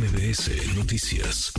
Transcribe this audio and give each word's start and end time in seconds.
MBS 0.00 0.74
Noticias. 0.76 1.52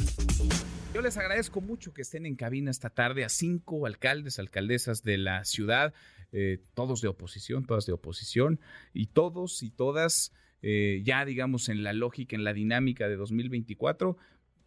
Yo 0.96 1.02
les 1.04 1.16
agradezco 1.16 1.62
mucho 1.62 1.94
que 1.94 2.02
estén 2.02 2.26
en 2.26 2.36
cabina 2.36 2.72
esta 2.72 2.90
tarde 2.90 3.24
a 3.24 3.30
cinco 3.30 3.86
alcaldes, 3.86 4.40
alcaldesas 4.40 5.04
de 5.04 5.20
la 5.20 5.46
ciudad, 5.46 5.94
eh, 6.32 6.58
todos 6.74 7.02
de 7.02 7.08
oposición, 7.08 7.66
todas 7.68 7.86
de 7.86 7.94
oposición, 7.94 8.60
y 8.96 9.08
todos 9.08 9.62
y 9.62 9.70
todas 9.70 10.34
eh, 10.64 11.02
ya 11.04 11.24
digamos 11.24 11.70
en 11.70 11.84
la 11.84 11.94
lógica, 11.94 12.36
en 12.36 12.44
la 12.44 12.54
dinámica 12.54 13.08
de 13.08 13.16
2024, 13.16 14.18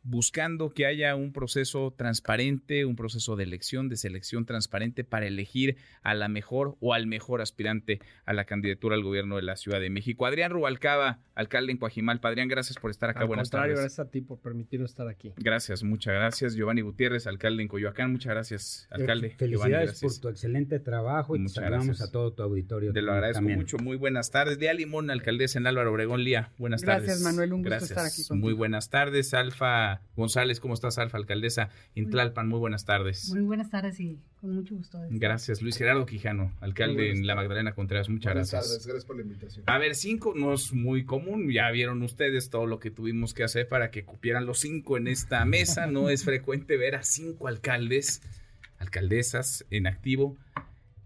buscando 0.05 0.71
que 0.71 0.85
haya 0.87 1.17
un 1.17 1.33
proceso 1.33 1.93
transparente, 1.97 2.85
un 2.85 2.95
proceso 2.95 3.37
de 3.37 3.45
elección, 3.45 3.89
de 3.89 3.97
selección 3.97 4.45
transparente 4.45 5.03
para 5.03 5.27
elegir 5.27 5.77
a 6.03 6.15
la 6.15 6.29
mejor 6.29 6.77
o 6.81 6.93
al 6.95 7.07
mejor 7.07 7.41
aspirante 7.41 8.01
a 8.27 8.35
la 8.35 8.45
candidatura 8.45 8.95
al 8.97 9.03
gobierno 9.03 9.37
de 9.37 9.43
la 9.43 9.57
Ciudad 9.57 9.81
de 9.81 9.89
México. 9.91 10.27
Adrián 10.27 10.51
Rubalcaba, 10.53 11.21
alcalde 11.35 11.73
en 11.73 11.79
Coajimalpa. 11.79 12.29
Adrián, 12.29 12.49
gracias 12.49 12.77
por 12.79 12.91
estar 12.91 13.09
acá. 13.11 13.21
Al 13.21 13.27
Buenas 13.29 13.49
contrario, 13.49 13.75
tardes. 13.77 13.85
gracias 13.97 14.07
a 14.07 14.11
ti 14.11 14.21
por 14.21 14.39
permitirnos 14.41 14.91
estar 14.91 15.09
aquí. 15.09 15.33
Gracias, 15.37 15.83
muchas 15.83 16.15
gracias. 16.15 16.55
Giovanni 16.55 16.83
Gutiérrez, 16.83 17.27
alcalde 17.27 17.63
en 17.63 17.69
Coyoacán. 17.69 18.13
Muchas 18.13 18.31
gracias, 18.35 18.87
alcalde. 18.91 19.29
Eh, 19.29 19.35
Felicidades 19.39 19.99
Giovanni, 20.01 20.15
por 20.15 20.21
tu 20.21 20.29
excelente 20.29 20.79
trabajo 20.81 21.35
y 21.35 21.39
Muchas 21.39 21.55
te 21.55 21.61
saludamos 21.63 21.87
gracias. 21.87 22.09
a 22.09 22.13
todo 22.13 22.33
tu 22.35 22.43
auditorio. 22.43 22.93
Te 22.93 23.01
lo 23.01 23.13
agradezco 23.13 23.39
también. 23.39 23.59
mucho. 23.59 23.79
Muy 23.79 23.97
buenas 23.97 24.31
tardes. 24.31 24.59
Lía 24.59 24.75
Limón, 24.75 25.11
alcaldesa 25.11 25.59
en 25.59 25.67
Álvaro 25.67 25.91
Obregón. 25.93 26.23
Lía, 26.23 26.53
buenas 26.59 26.83
Gracias, 26.83 27.07
tardes. 27.07 27.23
Manuel, 27.23 27.53
un 27.55 27.61
gusto 27.63 27.71
Gracias. 27.71 27.91
estar 27.91 28.05
aquí 28.07 28.23
contigo. 28.29 28.45
Muy 28.47 28.53
buenas 28.53 28.91
tardes. 28.91 29.33
Alfa 29.33 29.94
González, 30.17 30.61
¿cómo 30.61 30.75
estás, 30.75 30.99
Alfa, 30.99 31.17
alcaldesa 31.19 31.71
en 31.95 32.11
Tlalpan? 32.11 32.49
Muy 32.49 32.59
buenas 32.59 32.85
tardes. 32.85 33.31
Muy 33.31 33.43
buenas 33.43 33.71
tardes 33.71 33.99
y 34.01 34.19
con 34.41 34.55
mucho 34.55 34.75
gusto. 34.75 34.99
de. 35.01 35.09
Gracias. 35.19 35.63
Luis 35.63 35.77
Gerardo 35.77 36.07
Quijano, 36.07 36.53
alcalde 36.61 37.11
en 37.11 37.27
La. 37.27 37.35
Magdalena 37.35 37.73
Contreras. 37.75 38.09
Muchas 38.09 38.33
Buenas 38.33 38.51
gracias. 38.51 38.71
tardes, 38.73 38.87
gracias 38.87 39.05
por 39.05 39.17
la 39.17 39.23
invitación. 39.23 39.65
A 39.67 39.79
ver, 39.79 39.95
cinco 39.95 40.35
no 40.37 40.55
es 40.55 40.73
muy 40.73 41.05
común. 41.05 41.51
Ya 41.51 41.71
vieron 41.71 42.03
ustedes 42.03 42.51
todo 42.51 42.67
lo 42.67 42.79
que 42.79 42.91
tuvimos 42.91 43.35
que 43.35 43.45
hacer 43.45 43.69
para 43.69 43.91
que 43.91 44.05
cupieran 44.05 44.47
los 44.47 44.61
cinco 44.61 44.97
en 44.97 45.09
esta 45.09 45.45
mesa. 45.45 45.87
No 45.87 46.09
es 46.11 46.25
frecuente 46.25 46.77
ver 46.77 46.95
a 46.95 47.03
cinco 47.03 47.49
alcaldes, 47.49 48.23
alcaldesas 48.79 49.65
en 49.71 49.87
activo 49.87 50.37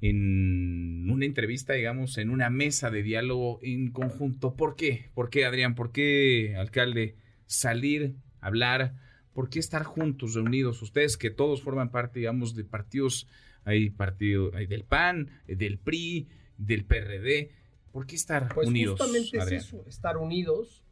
en 0.00 1.10
una 1.10 1.24
entrevista, 1.24 1.72
digamos, 1.72 2.18
en 2.18 2.30
una 2.30 2.50
mesa 2.50 2.90
de 2.90 3.02
diálogo 3.02 3.58
en 3.62 3.90
conjunto. 3.90 4.54
¿Por 4.54 4.76
qué? 4.76 5.10
¿Por 5.14 5.30
qué, 5.30 5.44
Adrián? 5.44 5.74
¿Por 5.74 5.90
qué, 5.92 6.54
alcalde, 6.56 7.16
salir, 7.46 8.14
hablar? 8.40 8.94
¿Por 9.32 9.48
qué 9.50 9.58
estar 9.58 9.84
juntos, 9.84 10.34
reunidos? 10.34 10.82
Ustedes 10.82 11.16
que 11.16 11.30
todos 11.30 11.62
forman 11.62 11.90
parte, 11.90 12.18
digamos, 12.20 12.54
de 12.54 12.64
partidos, 12.64 13.28
hay 13.64 13.90
partido 13.90 14.50
hay 14.54 14.66
del 14.66 14.84
PAN, 14.84 15.28
del 15.46 15.78
PRI, 15.78 16.26
del 16.56 16.84
PRD. 16.84 17.50
¿Por 17.92 18.06
qué 18.06 18.16
estar 18.16 18.48
Pues 18.54 18.68
unidos, 18.68 18.98
justamente 19.00 19.40
Adrián? 19.40 19.60
es 19.60 19.66
eso, 19.66 19.84
estar 19.88 20.16
unidos, 20.16 20.82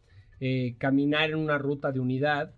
eh, 0.41 0.75
caminar 0.79 1.31
en 1.31 1.37
una 1.37 1.59
ruta 1.59 1.93
de 1.93 2.01
unidad 2.01 2.55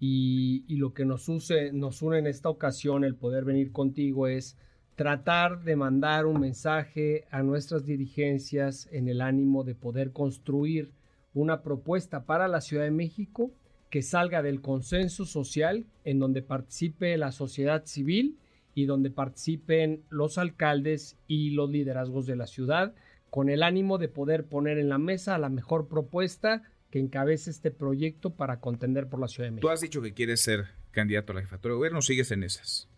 y, 0.00 0.64
y 0.68 0.76
lo 0.76 0.92
que 0.94 1.04
nos, 1.04 1.28
use- 1.28 1.72
nos 1.72 2.02
une 2.02 2.18
en 2.18 2.26
esta 2.26 2.48
ocasión, 2.48 3.04
el 3.04 3.14
poder 3.14 3.44
venir 3.44 3.72
contigo, 3.72 4.26
es 4.28 4.56
tratar 4.94 5.62
de 5.62 5.76
mandar 5.76 6.26
un 6.26 6.40
mensaje 6.40 7.24
a 7.30 7.42
nuestras 7.42 7.84
dirigencias 7.84 8.88
en 8.90 9.08
el 9.08 9.20
ánimo 9.20 9.62
de 9.64 9.74
poder 9.74 10.12
construir 10.12 10.90
una 11.34 11.62
propuesta 11.62 12.24
para 12.26 12.48
la 12.48 12.60
Ciudad 12.60 12.84
de 12.84 12.90
México 12.90 13.52
que 13.90 14.02
salga 14.02 14.42
del 14.42 14.60
consenso 14.60 15.24
social 15.24 15.86
en 16.04 16.18
donde 16.18 16.42
participe 16.42 17.16
la 17.16 17.32
sociedad 17.32 17.84
civil 17.86 18.36
y 18.74 18.86
donde 18.86 19.10
participen 19.10 20.02
los 20.10 20.38
alcaldes 20.38 21.16
y 21.26 21.50
los 21.50 21.70
liderazgos 21.70 22.26
de 22.26 22.36
la 22.36 22.46
ciudad 22.46 22.94
con 23.30 23.48
el 23.48 23.62
ánimo 23.62 23.98
de 23.98 24.08
poder 24.08 24.44
poner 24.44 24.78
en 24.78 24.88
la 24.88 24.98
mesa 24.98 25.38
la 25.38 25.48
mejor 25.48 25.88
propuesta 25.88 26.62
que 26.90 26.98
encabece 26.98 27.50
este 27.50 27.70
proyecto 27.70 28.30
para 28.30 28.60
contender 28.60 29.08
por 29.08 29.20
la 29.20 29.28
Ciudad 29.28 29.48
de 29.48 29.50
Tú 29.50 29.54
México. 29.56 29.70
has 29.70 29.80
dicho 29.80 30.00
que 30.00 30.14
quieres 30.14 30.40
ser 30.40 30.66
candidato 30.90 31.32
a 31.32 31.36
la 31.36 31.42
jefatura 31.42 31.74
de 31.74 31.76
gobierno, 31.76 32.00
sigues 32.00 32.30
en 32.30 32.42
esas. 32.42 32.88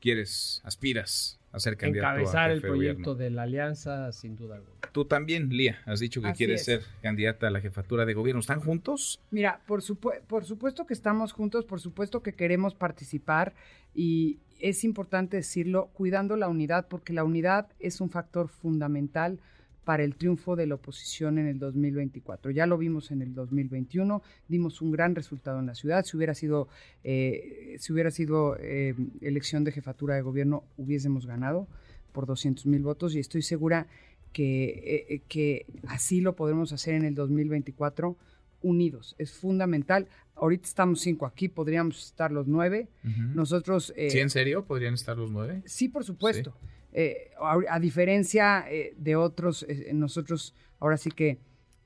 Quieres, 0.00 0.62
aspiras 0.64 1.38
a 1.56 1.60
ser 1.60 1.76
candidato 1.76 2.08
Encabezar 2.08 2.50
a 2.50 2.52
el 2.52 2.60
jefe 2.60 2.68
proyecto 2.68 3.14
de 3.14 3.30
la 3.30 3.42
alianza, 3.42 4.12
sin 4.12 4.36
duda 4.36 4.56
alguna. 4.56 4.74
Tú 4.92 5.04
también, 5.04 5.48
Lía, 5.50 5.78
has 5.84 6.00
dicho 6.00 6.20
que 6.20 6.28
Así 6.28 6.38
quieres 6.38 6.60
es. 6.60 6.64
ser 6.66 6.80
candidata 7.02 7.48
a 7.48 7.50
la 7.50 7.60
jefatura 7.60 8.04
de 8.04 8.14
gobierno. 8.14 8.40
¿Están 8.40 8.60
juntos? 8.60 9.20
Mira, 9.30 9.60
por 9.66 9.82
supuesto 9.82 10.86
que 10.86 10.94
estamos 10.94 11.32
juntos, 11.32 11.64
por 11.64 11.80
supuesto 11.80 12.22
que 12.22 12.34
queremos 12.34 12.74
participar 12.74 13.54
y 13.94 14.38
es 14.58 14.84
importante 14.84 15.36
decirlo, 15.36 15.90
cuidando 15.92 16.36
la 16.36 16.48
unidad, 16.48 16.88
porque 16.88 17.12
la 17.12 17.24
unidad 17.24 17.68
es 17.78 18.00
un 18.00 18.10
factor 18.10 18.48
fundamental 18.48 19.38
para 19.86 20.02
el 20.02 20.16
triunfo 20.16 20.56
de 20.56 20.66
la 20.66 20.74
oposición 20.74 21.38
en 21.38 21.46
el 21.46 21.60
2024. 21.60 22.50
Ya 22.50 22.66
lo 22.66 22.76
vimos 22.76 23.12
en 23.12 23.22
el 23.22 23.34
2021, 23.34 24.20
dimos 24.48 24.82
un 24.82 24.90
gran 24.90 25.14
resultado 25.14 25.60
en 25.60 25.66
la 25.66 25.76
ciudad. 25.76 26.04
Si 26.04 26.16
hubiera 26.16 26.34
sido, 26.34 26.66
eh, 27.04 27.76
si 27.78 27.92
hubiera 27.92 28.10
sido 28.10 28.56
eh, 28.58 28.96
elección 29.20 29.62
de 29.62 29.70
jefatura 29.70 30.16
de 30.16 30.22
gobierno, 30.22 30.64
hubiésemos 30.76 31.24
ganado 31.24 31.68
por 32.10 32.26
200 32.26 32.66
mil 32.66 32.82
votos 32.82 33.14
y 33.14 33.20
estoy 33.20 33.42
segura 33.42 33.86
que, 34.32 34.64
eh, 34.64 35.06
eh, 35.08 35.20
que 35.28 35.66
así 35.86 36.20
lo 36.20 36.34
podremos 36.34 36.72
hacer 36.72 36.94
en 36.94 37.04
el 37.04 37.14
2024 37.14 38.16
unidos. 38.62 39.14
Es 39.18 39.32
fundamental. 39.32 40.08
Ahorita 40.34 40.66
estamos 40.66 41.00
cinco 41.00 41.26
aquí, 41.26 41.48
podríamos 41.48 42.04
estar 42.06 42.32
los 42.32 42.48
nueve. 42.48 42.88
Nosotros... 43.34 43.92
eh, 43.96 44.10
¿Sí, 44.10 44.18
en 44.18 44.30
serio? 44.30 44.64
¿Podrían 44.64 44.94
estar 44.94 45.16
los 45.16 45.30
nueve? 45.30 45.62
Sí, 45.64 45.88
por 45.88 46.04
supuesto. 46.04 46.56
Eh, 46.98 47.30
a, 47.38 47.78
diferencia 47.78 48.64
eh, 48.70 48.94
de 48.96 49.16
otros, 49.16 49.66
eh, 49.68 49.90
nosotros 49.92 50.54
ahora 50.80 50.96
sí 50.96 51.10
que 51.10 51.36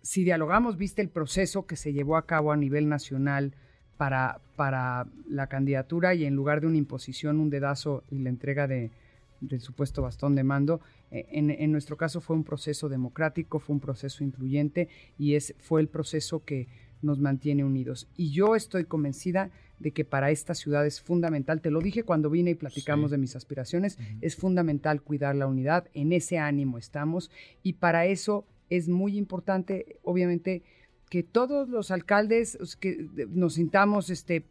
si 0.03 0.23
dialogamos, 0.23 0.77
viste 0.77 1.03
el 1.03 1.09
proceso 1.09 1.67
que 1.67 1.75
se 1.75 1.93
llevó 1.93 2.17
a 2.17 2.27
cabo 2.27 2.53
a 2.53 2.57
nivel 2.57 2.89
nacional 2.89 3.53
para, 3.97 4.41
para 4.55 5.09
la 5.29 5.49
candidatura 5.49 6.15
y 6.15 6.27
en 6.27 6.37
lugar 6.37 6.61
de 6.61 6.69
una 6.69 6.77
imposición, 6.77 7.41
un 7.41 7.51
dedazo 7.51 8.05
y 8.09 8.21
la 8.21 8.29
entrega 8.29 8.69
de, 8.69 8.93
del 9.41 9.61
supuesto 9.61 10.01
bastón 10.01 10.37
de 10.37 10.45
mando, 10.45 10.81
en, 11.11 11.51
en 11.51 11.73
nuestro 11.73 11.97
caso 11.97 12.21
fue 12.21 12.37
un 12.37 12.45
proceso 12.45 12.89
democrático, 12.89 13.59
fue 13.59 13.75
un 13.75 13.81
proceso 13.81 14.23
incluyente 14.23 14.89
y 15.19 15.35
es, 15.35 15.57
fue 15.59 15.81
el 15.81 15.89
proceso 15.89 16.45
que 16.45 16.69
nos 17.03 17.19
mantiene 17.19 17.65
unidos. 17.65 18.07
Y 18.17 18.31
yo 18.31 18.55
estoy 18.55 18.85
convencida 18.85 19.51
de 19.81 19.91
que 19.91 20.05
para 20.05 20.31
esta 20.31 20.55
ciudad 20.55 20.87
es 20.87 21.01
fundamental, 21.01 21.61
te 21.61 21.71
lo 21.71 21.81
dije 21.81 22.05
cuando 22.05 22.31
vine 22.31 22.51
y 22.51 22.55
platicamos 22.55 23.11
Sí. 23.11 23.15
de 23.15 23.19
mis 23.19 23.35
aspiraciones, 23.35 23.99
es 24.21 24.37
fundamental 24.37 25.03
cuidar 25.03 25.35
la 25.35 25.47
unidad, 25.49 25.89
en 25.95 26.13
ese 26.13 26.39
ánimo 26.39 26.79
estamos 26.79 27.31
y 27.63 27.73
para 27.75 28.07
eso 28.07 28.45
es 28.69 28.89
muy 28.89 29.17
importante, 29.17 29.97
obviamente, 30.05 30.63
que 31.09 31.25
todos 31.25 31.69
los 31.69 31.91
alcaldes 31.91 32.57
que 32.79 33.09
nos 33.31 33.55
sintamos 33.55 34.11
este, 34.11 34.45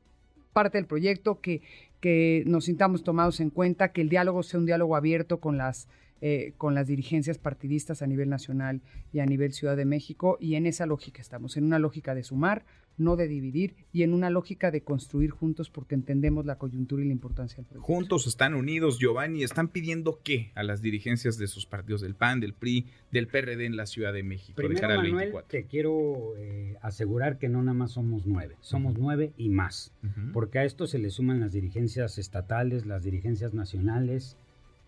parte 0.51 0.77
del 0.77 0.87
proyecto, 0.87 1.39
que, 1.39 1.61
que 2.01 2.43
nos 2.45 2.65
sintamos 2.65 3.03
tomados 3.03 3.39
en 3.39 3.49
cuenta, 3.49 3.93
que 3.93 4.01
el 4.01 4.09
diálogo 4.09 4.43
sea 4.43 4.59
un 4.59 4.65
diálogo 4.65 4.95
abierto 4.97 5.39
con 5.39 5.57
las, 5.57 5.87
eh, 6.21 6.53
con 6.57 6.75
las 6.75 6.87
dirigencias 6.87 7.37
partidistas 7.37 8.01
a 8.01 8.07
nivel 8.07 8.29
nacional 8.29 8.81
y 9.13 9.19
a 9.19 9.25
nivel 9.25 9.53
Ciudad 9.53 9.77
de 9.77 9.85
México, 9.85 10.37
y 10.39 10.55
en 10.55 10.65
esa 10.65 10.85
lógica 10.85 11.21
estamos, 11.21 11.57
en 11.57 11.63
una 11.63 11.79
lógica 11.79 12.15
de 12.15 12.23
sumar, 12.23 12.65
no 12.97 13.15
de 13.15 13.27
dividir, 13.27 13.75
y 13.91 14.03
en 14.03 14.13
una 14.13 14.29
lógica 14.29 14.71
de 14.71 14.81
construir 14.81 15.31
juntos 15.31 15.69
porque 15.69 15.95
entendemos 15.95 16.45
la 16.45 16.57
coyuntura 16.57 17.01
y 17.01 17.07
la 17.07 17.13
importancia 17.13 17.57
del 17.57 17.65
proyecto. 17.65 17.85
Juntos 17.85 18.27
están 18.27 18.53
unidos, 18.53 18.99
Giovanni. 18.99 19.43
¿Están 19.43 19.69
pidiendo 19.69 20.19
qué 20.23 20.51
a 20.55 20.63
las 20.63 20.81
dirigencias 20.81 21.37
de 21.37 21.47
sus 21.47 21.65
partidos 21.65 22.01
del 22.01 22.15
PAN, 22.15 22.39
del 22.39 22.53
PRI, 22.53 22.87
del 23.11 23.27
PRD 23.27 23.65
en 23.65 23.77
la 23.77 23.85
Ciudad 23.85 24.13
de 24.13 24.23
México? 24.23 24.61
de 24.61 24.67
Primero, 24.67 24.81
cara 24.81 24.93
al 24.95 25.03
Manuel, 25.03 25.31
24? 25.31 25.49
te 25.49 25.65
quiero 25.65 26.35
eh, 26.37 26.75
asegurar 26.81 27.37
que 27.37 27.49
no 27.49 27.63
nada 27.63 27.73
más 27.73 27.91
somos 27.91 28.25
nueve, 28.25 28.55
somos 28.59 28.97
nueve 28.97 29.31
y 29.37 29.49
más. 29.49 29.93
Porque 30.33 30.59
a 30.59 30.65
esto 30.65 30.85
se 30.85 30.99
le 30.99 31.09
suman 31.09 31.39
las 31.39 31.53
dirigencias 31.53 32.17
estatales, 32.17 32.85
las 32.85 33.03
dirigencias 33.03 33.53
nacionales, 33.53 34.37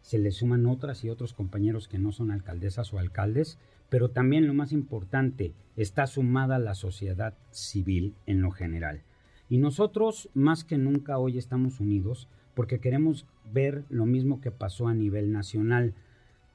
se 0.02 0.20
le 0.20 0.32
suman 0.32 0.66
otras 0.66 1.04
y 1.04 1.10
otros 1.10 1.34
compañeros 1.34 1.88
que 1.88 2.00
no 2.00 2.12
son 2.12 2.32
alcaldesas 2.32 2.94
o 2.94 3.00
alcaldes, 3.00 3.58
pero 3.90 4.10
también 4.10 4.48
lo 4.48 4.54
más 4.54 4.72
importante, 4.72 5.54
está 5.76 6.08
sumada 6.08 6.60
la 6.60 6.76
sociedad 6.76 7.34
civil 7.52 8.16
en 8.26 8.42
lo 8.42 8.52
general. 8.52 9.02
Y 9.50 9.58
nosotros 9.58 10.30
más 10.34 10.64
que 10.64 10.78
nunca 10.78 11.18
hoy 11.18 11.38
estamos 11.38 11.80
unidos 11.80 12.30
porque 12.54 12.80
queremos 12.80 13.26
ver 13.52 13.84
lo 13.90 14.06
mismo 14.06 14.42
que 14.42 14.52
pasó 14.52 14.88
a 14.88 14.94
nivel 14.94 15.32
nacional. 15.32 15.94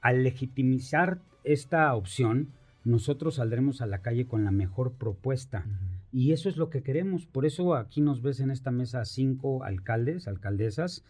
Al 0.01 0.25
legitimizar 0.25 1.21
esta 1.45 1.95
opción, 1.95 2.49
nosotros 2.85 3.37
saldremos 3.37 3.81
a 3.81 3.87
la 3.87 4.01
calle 4.01 4.27
con 4.27 4.45
la 4.45 4.51
mejor 4.51 4.93
propuesta. 4.93 5.67
Y 6.13 6.33
eso 6.33 6.49
es 6.49 6.57
lo 6.57 6.71
que 6.71 6.83
queremos. 6.83 7.27
Por 7.27 7.45
eso 7.45 7.75
aquí 7.75 8.01
nos 8.01 8.23
ves 8.23 8.41
en 8.41 8.51
esta 8.51 8.71
mesa 8.71 9.05
cinco 9.05 9.65
alcaldes, 9.65 10.29
alcaldesas, 10.29 11.05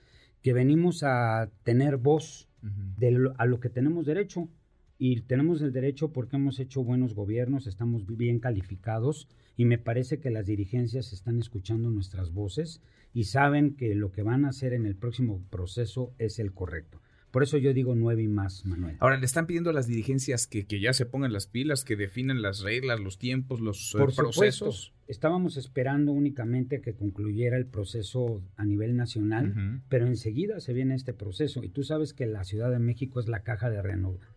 que 0.46 0.52
venimos 0.52 1.02
a 1.02 1.50
tener 1.64 1.96
voz 1.96 2.48
de 2.62 3.10
lo- 3.10 3.34
a 3.36 3.46
lo 3.46 3.58
que 3.58 3.68
tenemos 3.68 4.06
derecho. 4.06 4.48
Y 4.96 5.22
tenemos 5.22 5.60
el 5.60 5.72
derecho 5.72 6.12
porque 6.12 6.36
hemos 6.36 6.60
hecho 6.60 6.84
buenos 6.84 7.14
gobiernos, 7.14 7.66
estamos 7.66 8.06
bien 8.06 8.38
calificados 8.38 9.26
y 9.56 9.64
me 9.64 9.78
parece 9.78 10.20
que 10.20 10.30
las 10.30 10.46
dirigencias 10.46 11.12
están 11.12 11.40
escuchando 11.40 11.90
nuestras 11.90 12.32
voces 12.32 12.80
y 13.12 13.24
saben 13.24 13.74
que 13.74 13.96
lo 13.96 14.12
que 14.12 14.22
van 14.22 14.44
a 14.44 14.50
hacer 14.50 14.72
en 14.72 14.86
el 14.86 14.94
próximo 14.94 15.42
proceso 15.50 16.14
es 16.18 16.38
el 16.38 16.52
correcto. 16.54 17.00
Por 17.36 17.42
eso 17.42 17.58
yo 17.58 17.74
digo 17.74 17.94
nueve 17.94 18.22
y 18.22 18.28
más, 18.28 18.64
Manuel. 18.64 18.96
Ahora, 18.98 19.18
le 19.18 19.26
están 19.26 19.46
pidiendo 19.46 19.68
a 19.68 19.74
las 19.74 19.86
dirigencias 19.86 20.46
que, 20.46 20.64
que 20.64 20.80
ya 20.80 20.94
se 20.94 21.04
pongan 21.04 21.34
las 21.34 21.46
pilas, 21.46 21.84
que 21.84 21.94
definan 21.94 22.40
las 22.40 22.60
reglas, 22.60 22.98
los 22.98 23.18
tiempos, 23.18 23.60
los 23.60 23.94
eh, 23.94 23.98
procesos. 23.98 24.76
supuesto, 24.86 25.02
estábamos 25.06 25.58
esperando 25.58 26.12
únicamente 26.12 26.80
que 26.80 26.94
concluyera 26.94 27.58
el 27.58 27.66
proceso 27.66 28.42
a 28.56 28.64
nivel 28.64 28.96
nacional, 28.96 29.82
pero 29.90 30.06
enseguida 30.06 30.60
se 30.60 30.72
viene 30.72 30.94
este 30.94 31.12
proceso. 31.12 31.62
Y 31.62 31.68
tú 31.68 31.82
sabes 31.82 32.14
que 32.14 32.24
la 32.24 32.42
Ciudad 32.42 32.70
de 32.70 32.78
México 32.78 33.20
es 33.20 33.28
la 33.28 33.40
caja 33.40 33.68
de 33.68 33.82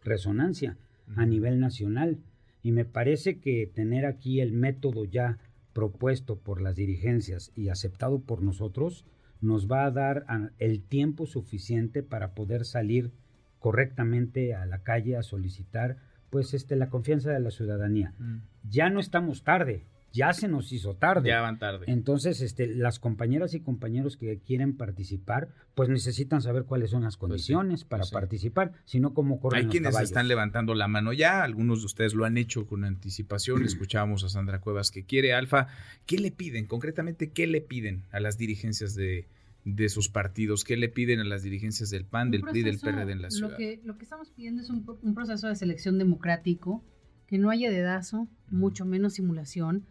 resonancia 0.04 0.75
a 1.16 1.25
nivel 1.25 1.62
nacional. 1.62 2.18
Y 2.63 2.74
me 2.74 2.84
parece 2.84 3.40
que 3.40 3.66
tener 3.74 4.06
aquí 4.06 4.42
el 4.42 4.52
método 4.52 5.06
ya 5.06 5.38
propuesto 5.72 6.36
por 6.36 6.60
las 6.60 6.75
dirigencias 6.75 7.54
y 7.56 7.69
aceptado 7.69 8.19
por 8.19 8.42
nosotros 8.42 9.06
nos 9.41 9.69
va 9.71 9.86
a 9.86 9.91
dar 9.91 10.25
el 10.57 10.81
tiempo 10.81 11.25
suficiente 11.25 12.03
para 12.03 12.33
poder 12.33 12.65
salir 12.65 13.12
correctamente 13.59 14.56
a 14.56 14.65
la 14.65 14.83
calle 14.83 15.18
a 15.18 15.24
solicitar 15.24 15.97
pues 16.30 16.53
este 16.53 16.75
la 16.75 16.89
confianza 16.89 17.31
de 17.31 17.39
la 17.39 17.51
ciudadanía. 17.51 18.13
Mm. 18.19 18.38
Ya 18.69 18.89
no 18.89 19.00
estamos 19.00 19.44
tarde, 19.44 19.86
ya 20.11 20.33
se 20.33 20.47
nos 20.47 20.71
hizo 20.71 20.95
tarde. 20.95 21.29
Ya 21.29 21.41
van 21.41 21.59
tarde. 21.59 21.85
Entonces, 21.88 22.41
este, 22.41 22.67
las 22.67 23.00
compañeras 23.00 23.53
y 23.53 23.59
compañeros 23.59 24.17
que 24.17 24.39
quieren 24.39 24.75
participar, 24.75 25.50
pues 25.75 25.89
necesitan 25.89 26.41
saber 26.41 26.63
cuáles 26.63 26.91
son 26.91 27.03
las 27.03 27.17
condiciones 27.17 27.83
para 27.83 28.01
pues 28.01 28.09
sí. 28.09 28.13
participar, 28.13 28.73
sino 28.85 29.13
cómo 29.13 29.39
corren 29.39 29.59
Hay 29.59 29.63
los 29.65 29.71
quienes 29.71 29.91
caballos. 29.91 30.09
están 30.09 30.27
levantando 30.27 30.73
la 30.73 30.88
mano 30.88 31.13
ya, 31.13 31.44
algunos 31.44 31.79
de 31.79 31.85
ustedes 31.85 32.13
lo 32.13 32.25
han 32.25 32.38
hecho 32.38 32.65
con 32.65 32.83
anticipación. 32.83 33.63
Escuchábamos 33.65 34.23
a 34.23 34.29
Sandra 34.29 34.59
Cuevas 34.61 34.91
que 34.91 35.03
quiere 35.06 35.33
Alfa. 35.33 35.67
¿Qué 36.06 36.17
le 36.17 36.31
piden? 36.31 36.65
Concretamente, 36.65 37.31
¿qué 37.31 37.47
le 37.47 37.61
piden 37.61 38.03
a 38.11 38.19
las 38.19 38.38
dirigencias 38.38 38.95
de, 38.95 39.27
de 39.63 39.89
sus 39.89 40.09
partidos? 40.09 40.63
¿Qué 40.63 40.75
le 40.77 40.89
piden 40.89 41.19
a 41.19 41.23
las 41.23 41.44
dirigencias 41.44 41.89
del 41.91 42.06
PAN, 42.06 42.31
del 42.31 42.41
PRI, 42.41 42.63
del 42.63 42.79
PRD 42.79 43.11
en 43.11 43.21
la 43.21 43.29
ciudad? 43.29 43.51
Lo 43.51 43.57
que, 43.57 43.79
lo 43.83 43.97
que 43.97 44.03
estamos 44.03 44.31
pidiendo 44.31 44.61
es 44.61 44.69
un 44.69 45.13
proceso 45.13 45.47
de 45.47 45.56
selección 45.56 45.97
democrático, 45.97 46.83
que 47.27 47.38
no 47.38 47.51
haya 47.51 47.69
dedazo, 47.69 48.27
mucho 48.50 48.85
menos 48.85 49.13
simulación, 49.13 49.85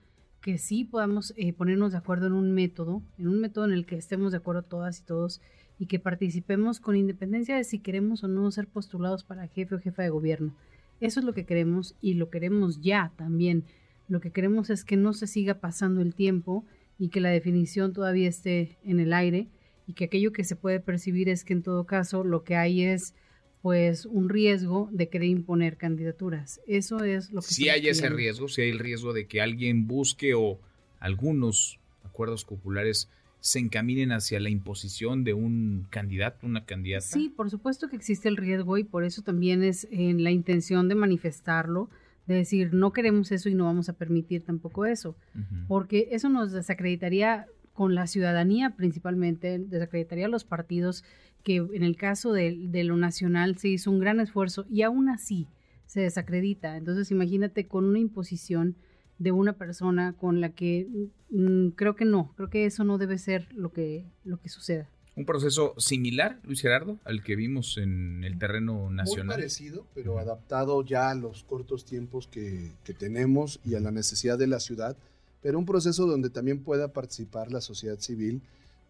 que 0.49 0.57
sí 0.57 0.85
podamos 0.87 1.35
eh, 1.37 1.53
ponernos 1.53 1.93
de 1.93 1.99
acuerdo 1.99 2.27
en 2.27 2.33
un 2.33 2.53
método, 2.53 3.03
en 3.19 3.29
un 3.29 3.39
método 3.39 3.67
en 3.67 3.73
el 3.73 3.85
que 3.85 3.97
estemos 3.97 4.33
de 4.33 4.39
acuerdo 4.39 4.63
todas 4.63 4.99
y 4.99 5.03
todos 5.03 5.43
y 5.79 5.89
que 5.89 5.99
participemos 5.99 6.81
con 6.81 6.97
independencia 6.97 7.55
de 7.55 7.65
si 7.65 7.81
queremos 7.81 8.25
o 8.25 8.29
no 8.29 8.51
ser 8.51 8.67
postulados 8.67 9.25
para 9.25 9.47
jefe 9.49 9.75
o 9.75 9.79
jefa 9.79 10.03
de 10.03 10.09
gobierno. 10.09 10.55
Eso 11.03 11.21
es 11.21 11.27
lo 11.27 11.35
que 11.35 11.45
queremos 11.45 11.97
y 12.01 12.15
lo 12.15 12.31
queremos 12.31 12.81
ya 12.81 13.13
también. 13.17 13.65
Lo 14.09 14.23
que 14.23 14.31
queremos 14.31 14.71
es 14.71 14.87
que 14.87 14.97
no 14.97 15.13
se 15.13 15.27
siga 15.27 15.61
pasando 15.61 16.01
el 16.01 16.15
tiempo 16.15 16.65
y 16.99 17.11
que 17.11 17.21
la 17.21 17.29
definición 17.29 17.93
todavía 17.93 18.31
esté 18.31 18.79
en 18.85 19.01
el 19.01 19.13
aire 19.13 19.49
y 19.87 19.93
que 19.93 20.07
aquello 20.07 20.33
que 20.33 20.45
se 20.45 20.57
puede 20.57 20.81
percibir 20.81 21.29
es 21.29 21.45
que 21.45 21.53
en 21.53 21.63
todo 21.63 21.85
caso 21.85 22.25
lo 22.25 22.43
que 22.43 22.57
hay 22.57 22.85
es 22.85 23.15
pues 23.69 24.07
un 24.07 24.31
riesgo 24.31 24.89
de 24.93 25.11
querer 25.11 25.29
imponer 25.29 25.77
candidaturas. 25.77 26.63
Eso 26.67 27.05
es 27.05 27.31
lo 27.33 27.43
que 27.43 27.49
Si 27.49 27.69
hay 27.69 27.87
ese 27.87 28.09
riesgo, 28.09 28.49
si 28.49 28.63
hay 28.63 28.71
el 28.71 28.79
riesgo 28.79 29.13
de 29.13 29.27
que 29.27 29.43
alguien 29.43 29.87
busque 29.87 30.33
o 30.33 30.59
algunos 31.01 31.79
acuerdos 32.03 32.47
populares 32.47 33.11
se 33.41 33.59
encaminen 33.59 34.11
hacia 34.11 34.41
la 34.41 34.49
imposición 34.49 35.23
de 35.23 35.35
un 35.35 35.87
candidato, 35.91 36.47
una 36.47 36.65
candidata. 36.65 37.05
Sí, 37.05 37.29
por 37.29 37.51
supuesto 37.51 37.91
que 37.91 37.97
existe 37.97 38.31
el 38.31 38.39
riesgo 38.39 38.79
y 38.79 38.85
por 38.85 39.05
eso 39.05 39.21
también 39.21 39.63
es 39.63 39.87
en 39.91 40.25
la 40.25 40.31
intención 40.31 40.89
de 40.89 40.95
manifestarlo, 40.95 41.91
de 42.27 42.37
decir 42.37 42.73
no 42.73 42.95
queremos 42.95 43.33
eso 43.33 43.51
y 43.51 43.55
no 43.55 43.67
vamos 43.67 43.91
a 43.91 43.93
permitir 43.93 44.45
tampoco 44.47 44.87
eso, 44.87 45.15
porque 45.69 46.09
eso 46.13 46.31
nos 46.31 46.53
desacreditaría 46.53 47.45
con 47.75 47.95
la 47.95 48.07
ciudadanía 48.07 48.71
principalmente, 48.71 49.59
desacreditaría 49.59 50.25
a 50.25 50.31
los 50.31 50.45
partidos 50.45 51.05
que 51.49 51.57
en 51.57 51.83
el 51.83 51.97
caso 51.97 52.35
de, 52.35 52.59
de 52.61 52.85
lo 52.85 52.99
nacional 52.99 53.57
se 53.57 53.69
hizo 53.69 53.91
un 53.91 54.01
gran 54.01 54.21
esfuerzo 54.21 54.67
y 54.69 54.83
aún 54.83 55.09
así 55.09 55.47
se 55.87 56.03
desacredita. 56.03 56.77
Entonces 56.77 57.11
imagínate 57.11 57.67
con 57.67 57.87
una 57.87 57.99
imposición 57.99 58.77
de 59.19 59.33
una 59.33 59.55
persona 59.55 60.13
con 60.13 60.43
la 60.43 60.51
que 60.51 60.87
mm, 61.31 61.69
creo 61.69 61.97
que 61.97 62.05
no, 62.05 62.35
creo 62.37 62.51
que 62.51 62.67
eso 62.67 62.85
no 62.85 62.99
debe 62.99 63.17
ser 63.17 63.51
lo 63.55 63.73
que, 63.73 64.05
lo 64.27 64.39
que 64.39 64.51
suceda. 64.51 64.91
Un 65.17 65.25
proceso 65.25 65.73
similar, 65.79 66.39
Luis 66.45 66.61
Gerardo, 66.61 66.99
al 67.07 67.23
que 67.25 67.35
vimos 67.35 67.79
en 67.79 68.25
el 68.25 68.39
terreno 68.39 68.85
Muy 68.85 68.97
nacional. 68.97 69.37
parecido, 69.37 69.87
pero 69.95 70.19
adaptado 70.19 70.85
ya 70.85 71.09
a 71.09 71.15
los 71.15 71.45
cortos 71.45 71.87
tiempos 71.87 72.29
que, 72.29 72.73
que 72.85 72.93
tenemos 72.93 73.59
y 73.65 73.75
a 73.75 73.81
la 73.81 73.91
necesidad 73.91 74.39
de 74.39 74.49
la 74.49 74.61
ciudad, 74.61 74.99
pero 75.41 75.59
un 75.59 75.65
proceso 75.65 76.07
donde 76.07 76.29
también 76.29 76.63
pueda 76.63 76.93
participar 76.93 77.51
la 77.51 77.63
sociedad 77.63 77.99
civil, 78.01 78.43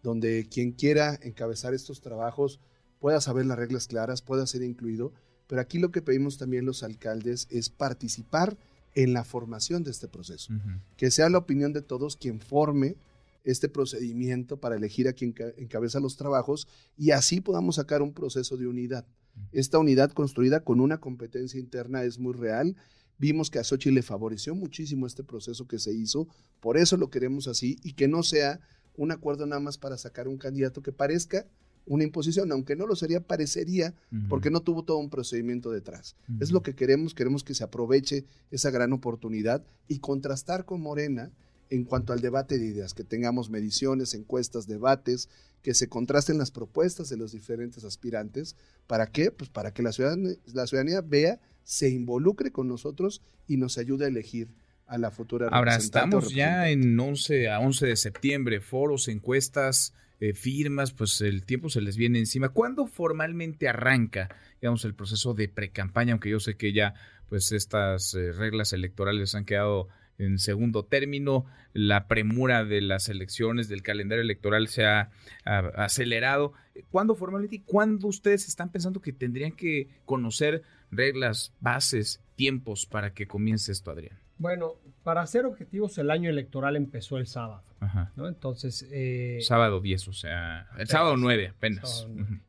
donde 0.03 0.47
quien 0.49 0.71
quiera 0.71 1.19
encabezar 1.21 1.73
estos 1.73 2.01
trabajos 2.01 2.59
pueda 2.99 3.21
saber 3.21 3.45
las 3.45 3.57
reglas 3.57 3.87
claras, 3.87 4.21
pueda 4.21 4.45
ser 4.47 4.63
incluido, 4.63 5.13
pero 5.47 5.61
aquí 5.61 5.79
lo 5.79 5.91
que 5.91 6.01
pedimos 6.01 6.37
también 6.37 6.65
los 6.65 6.83
alcaldes 6.83 7.47
es 7.49 7.69
participar 7.69 8.57
en 8.95 9.13
la 9.13 9.23
formación 9.23 9.83
de 9.83 9.91
este 9.91 10.07
proceso, 10.07 10.53
que 10.97 11.11
sea 11.11 11.29
la 11.29 11.37
opinión 11.37 11.73
de 11.73 11.81
todos 11.81 12.17
quien 12.17 12.39
forme 12.41 12.95
este 13.43 13.69
procedimiento 13.69 14.59
para 14.59 14.75
elegir 14.75 15.07
a 15.07 15.13
quien 15.13 15.31
ca- 15.31 15.53
encabeza 15.57 15.99
los 15.99 16.17
trabajos 16.17 16.67
y 16.97 17.11
así 17.11 17.39
podamos 17.39 17.75
sacar 17.75 18.01
un 18.01 18.13
proceso 18.13 18.57
de 18.57 18.67
unidad. 18.67 19.05
Esta 19.53 19.79
unidad 19.79 20.11
construida 20.11 20.63
con 20.63 20.81
una 20.81 20.99
competencia 20.99 21.59
interna 21.59 22.03
es 22.03 22.19
muy 22.19 22.33
real. 22.33 22.75
Vimos 23.17 23.49
que 23.49 23.59
a 23.59 23.63
Xochitl 23.63 23.95
le 23.95 24.01
favoreció 24.01 24.55
muchísimo 24.55 25.07
este 25.07 25.23
proceso 25.23 25.67
que 25.67 25.79
se 25.79 25.93
hizo, 25.93 26.27
por 26.59 26.77
eso 26.77 26.97
lo 26.97 27.09
queremos 27.09 27.47
así 27.47 27.77
y 27.83 27.93
que 27.93 28.07
no 28.07 28.23
sea 28.23 28.59
un 28.95 29.11
acuerdo 29.11 29.45
nada 29.45 29.61
más 29.61 29.77
para 29.77 29.97
sacar 29.97 30.27
un 30.27 30.37
candidato 30.37 30.81
que 30.81 30.91
parezca 30.91 31.45
una 31.89 32.03
imposición, 32.03 32.51
aunque 32.51 32.75
no 32.75 32.85
lo 32.85 32.95
sería, 32.95 33.19
parecería 33.19 33.95
porque 34.29 34.51
no 34.51 34.61
tuvo 34.61 34.83
todo 34.83 34.97
un 34.97 35.09
procedimiento 35.09 35.71
detrás. 35.71 36.15
Es 36.39 36.51
lo 36.51 36.61
que 36.61 36.75
queremos, 36.75 37.15
queremos 37.15 37.43
que 37.43 37.55
se 37.55 37.63
aproveche 37.63 38.25
esa 38.51 38.69
gran 38.69 38.93
oportunidad 38.93 39.63
y 39.87 39.97
contrastar 39.97 40.65
con 40.65 40.81
Morena 40.81 41.31
en 41.71 41.85
cuanto 41.85 42.13
al 42.13 42.21
debate 42.21 42.59
de 42.59 42.67
ideas, 42.67 42.93
que 42.93 43.03
tengamos 43.03 43.49
mediciones, 43.49 44.13
encuestas, 44.13 44.67
debates, 44.67 45.29
que 45.63 45.73
se 45.73 45.89
contrasten 45.89 46.37
las 46.37 46.51
propuestas 46.51 47.09
de 47.09 47.17
los 47.17 47.31
diferentes 47.31 47.83
aspirantes. 47.83 48.55
¿Para 48.87 49.07
qué? 49.07 49.31
Pues 49.31 49.49
para 49.49 49.73
que 49.73 49.83
la 49.83 49.91
ciudadanía, 49.91 50.35
la 50.53 50.67
ciudadanía 50.67 51.01
vea, 51.01 51.39
se 51.63 51.89
involucre 51.89 52.51
con 52.51 52.67
nosotros 52.67 53.21
y 53.47 53.57
nos 53.57 53.77
ayude 53.77 54.05
a 54.05 54.09
elegir 54.09 54.49
a 54.89 54.97
la 54.97 55.11
futura 55.11 55.47
Ahora 55.51 55.75
estamos 55.75 56.33
ya 56.33 56.69
en 56.69 56.99
11 56.99 57.49
a 57.49 57.59
11 57.59 57.87
de 57.87 57.95
septiembre, 57.95 58.59
foros, 58.59 59.07
encuestas, 59.07 59.93
eh, 60.19 60.33
firmas, 60.33 60.91
pues 60.91 61.21
el 61.21 61.45
tiempo 61.45 61.69
se 61.69 61.79
les 61.79 61.95
viene 61.95 62.19
encima. 62.19 62.49
¿Cuándo 62.49 62.87
formalmente 62.87 63.69
arranca, 63.69 64.29
digamos, 64.59 64.83
el 64.85 64.95
proceso 64.95 65.33
de 65.33 65.47
precampaña? 65.47 66.13
Aunque 66.13 66.31
yo 66.31 66.39
sé 66.39 66.57
que 66.57 66.73
ya, 66.73 66.95
pues 67.29 67.51
estas 67.51 68.15
eh, 68.15 68.31
reglas 68.31 68.73
electorales 68.73 69.35
han 69.35 69.45
quedado 69.45 69.87
en 70.17 70.37
segundo 70.37 70.83
término, 70.83 71.45
la 71.71 72.07
premura 72.07 72.65
de 72.65 72.81
las 72.81 73.07
elecciones, 73.07 73.69
del 73.69 73.83
calendario 73.83 74.21
electoral 74.21 74.67
se 74.67 74.85
ha, 74.85 75.11
ha 75.45 75.59
acelerado. 75.77 76.51
¿Cuándo 76.91 77.15
formalmente 77.15 77.55
y 77.55 77.59
cuándo 77.59 78.07
ustedes 78.07 78.47
están 78.47 78.69
pensando 78.69 79.01
que 79.01 79.13
tendrían 79.13 79.53
que 79.53 79.87
conocer 80.03 80.63
reglas, 80.91 81.53
bases, 81.61 82.21
tiempos 82.35 82.85
para 82.85 83.13
que 83.13 83.27
comience 83.27 83.71
esto, 83.71 83.91
Adrián? 83.91 84.19
Bueno, 84.39 84.73
para 85.03 85.25
ser 85.27 85.45
objetivos, 85.45 85.97
el 85.97 86.09
año 86.09 86.29
electoral 86.29 86.75
empezó 86.75 87.17
el 87.17 87.27
sábado, 87.27 87.63
Ajá. 87.81 88.11
¿no? 88.15 88.27
Entonces, 88.27 88.87
eh, 88.91 89.37
Sábado 89.41 89.81
10, 89.81 90.07
o 90.07 90.13
sea, 90.13 90.67
el 90.77 90.87
sábado 90.87 91.17
9 91.17 91.49
apenas. 91.49 91.99
Sábado 91.99 92.13
nueve. 92.15 92.31
Ujú. 92.31 92.41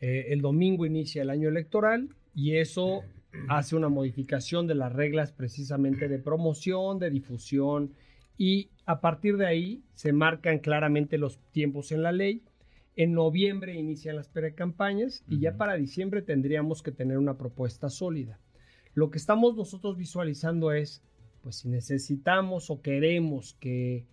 eh, 0.00 0.26
el 0.28 0.40
domingo 0.42 0.86
inicia 0.86 1.22
el 1.22 1.30
año 1.30 1.48
electoral 1.48 2.10
y 2.34 2.56
eso 2.56 3.02
hace 3.48 3.76
una 3.76 3.88
modificación 3.88 4.66
de 4.66 4.74
las 4.74 4.92
reglas 4.92 5.32
precisamente 5.32 6.06
de 6.06 6.18
promoción, 6.18 6.98
de 6.98 7.08
difusión 7.10 7.94
y 8.36 8.68
a 8.84 9.00
partir 9.00 9.38
de 9.38 9.46
ahí 9.46 9.82
se 9.94 10.12
marcan 10.12 10.58
claramente 10.58 11.16
los 11.16 11.38
tiempos 11.50 11.92
en 11.92 12.02
la 12.02 12.12
ley. 12.12 12.42
En 12.94 13.14
noviembre 13.14 13.74
inician 13.74 14.16
las 14.16 14.28
precampañas 14.28 15.24
y 15.28 15.38
ya 15.38 15.56
para 15.56 15.76
diciembre 15.76 16.20
tendríamos 16.20 16.82
que 16.82 16.92
tener 16.92 17.16
una 17.16 17.38
propuesta 17.38 17.88
sólida. 17.88 18.38
Lo 18.92 19.10
que 19.10 19.16
estamos 19.16 19.56
nosotros 19.56 19.96
visualizando 19.96 20.72
es, 20.72 21.02
pues 21.42 21.56
si 21.56 21.68
necesitamos 21.68 22.70
o 22.70 22.80
queremos 22.80 23.56
que, 23.60 24.04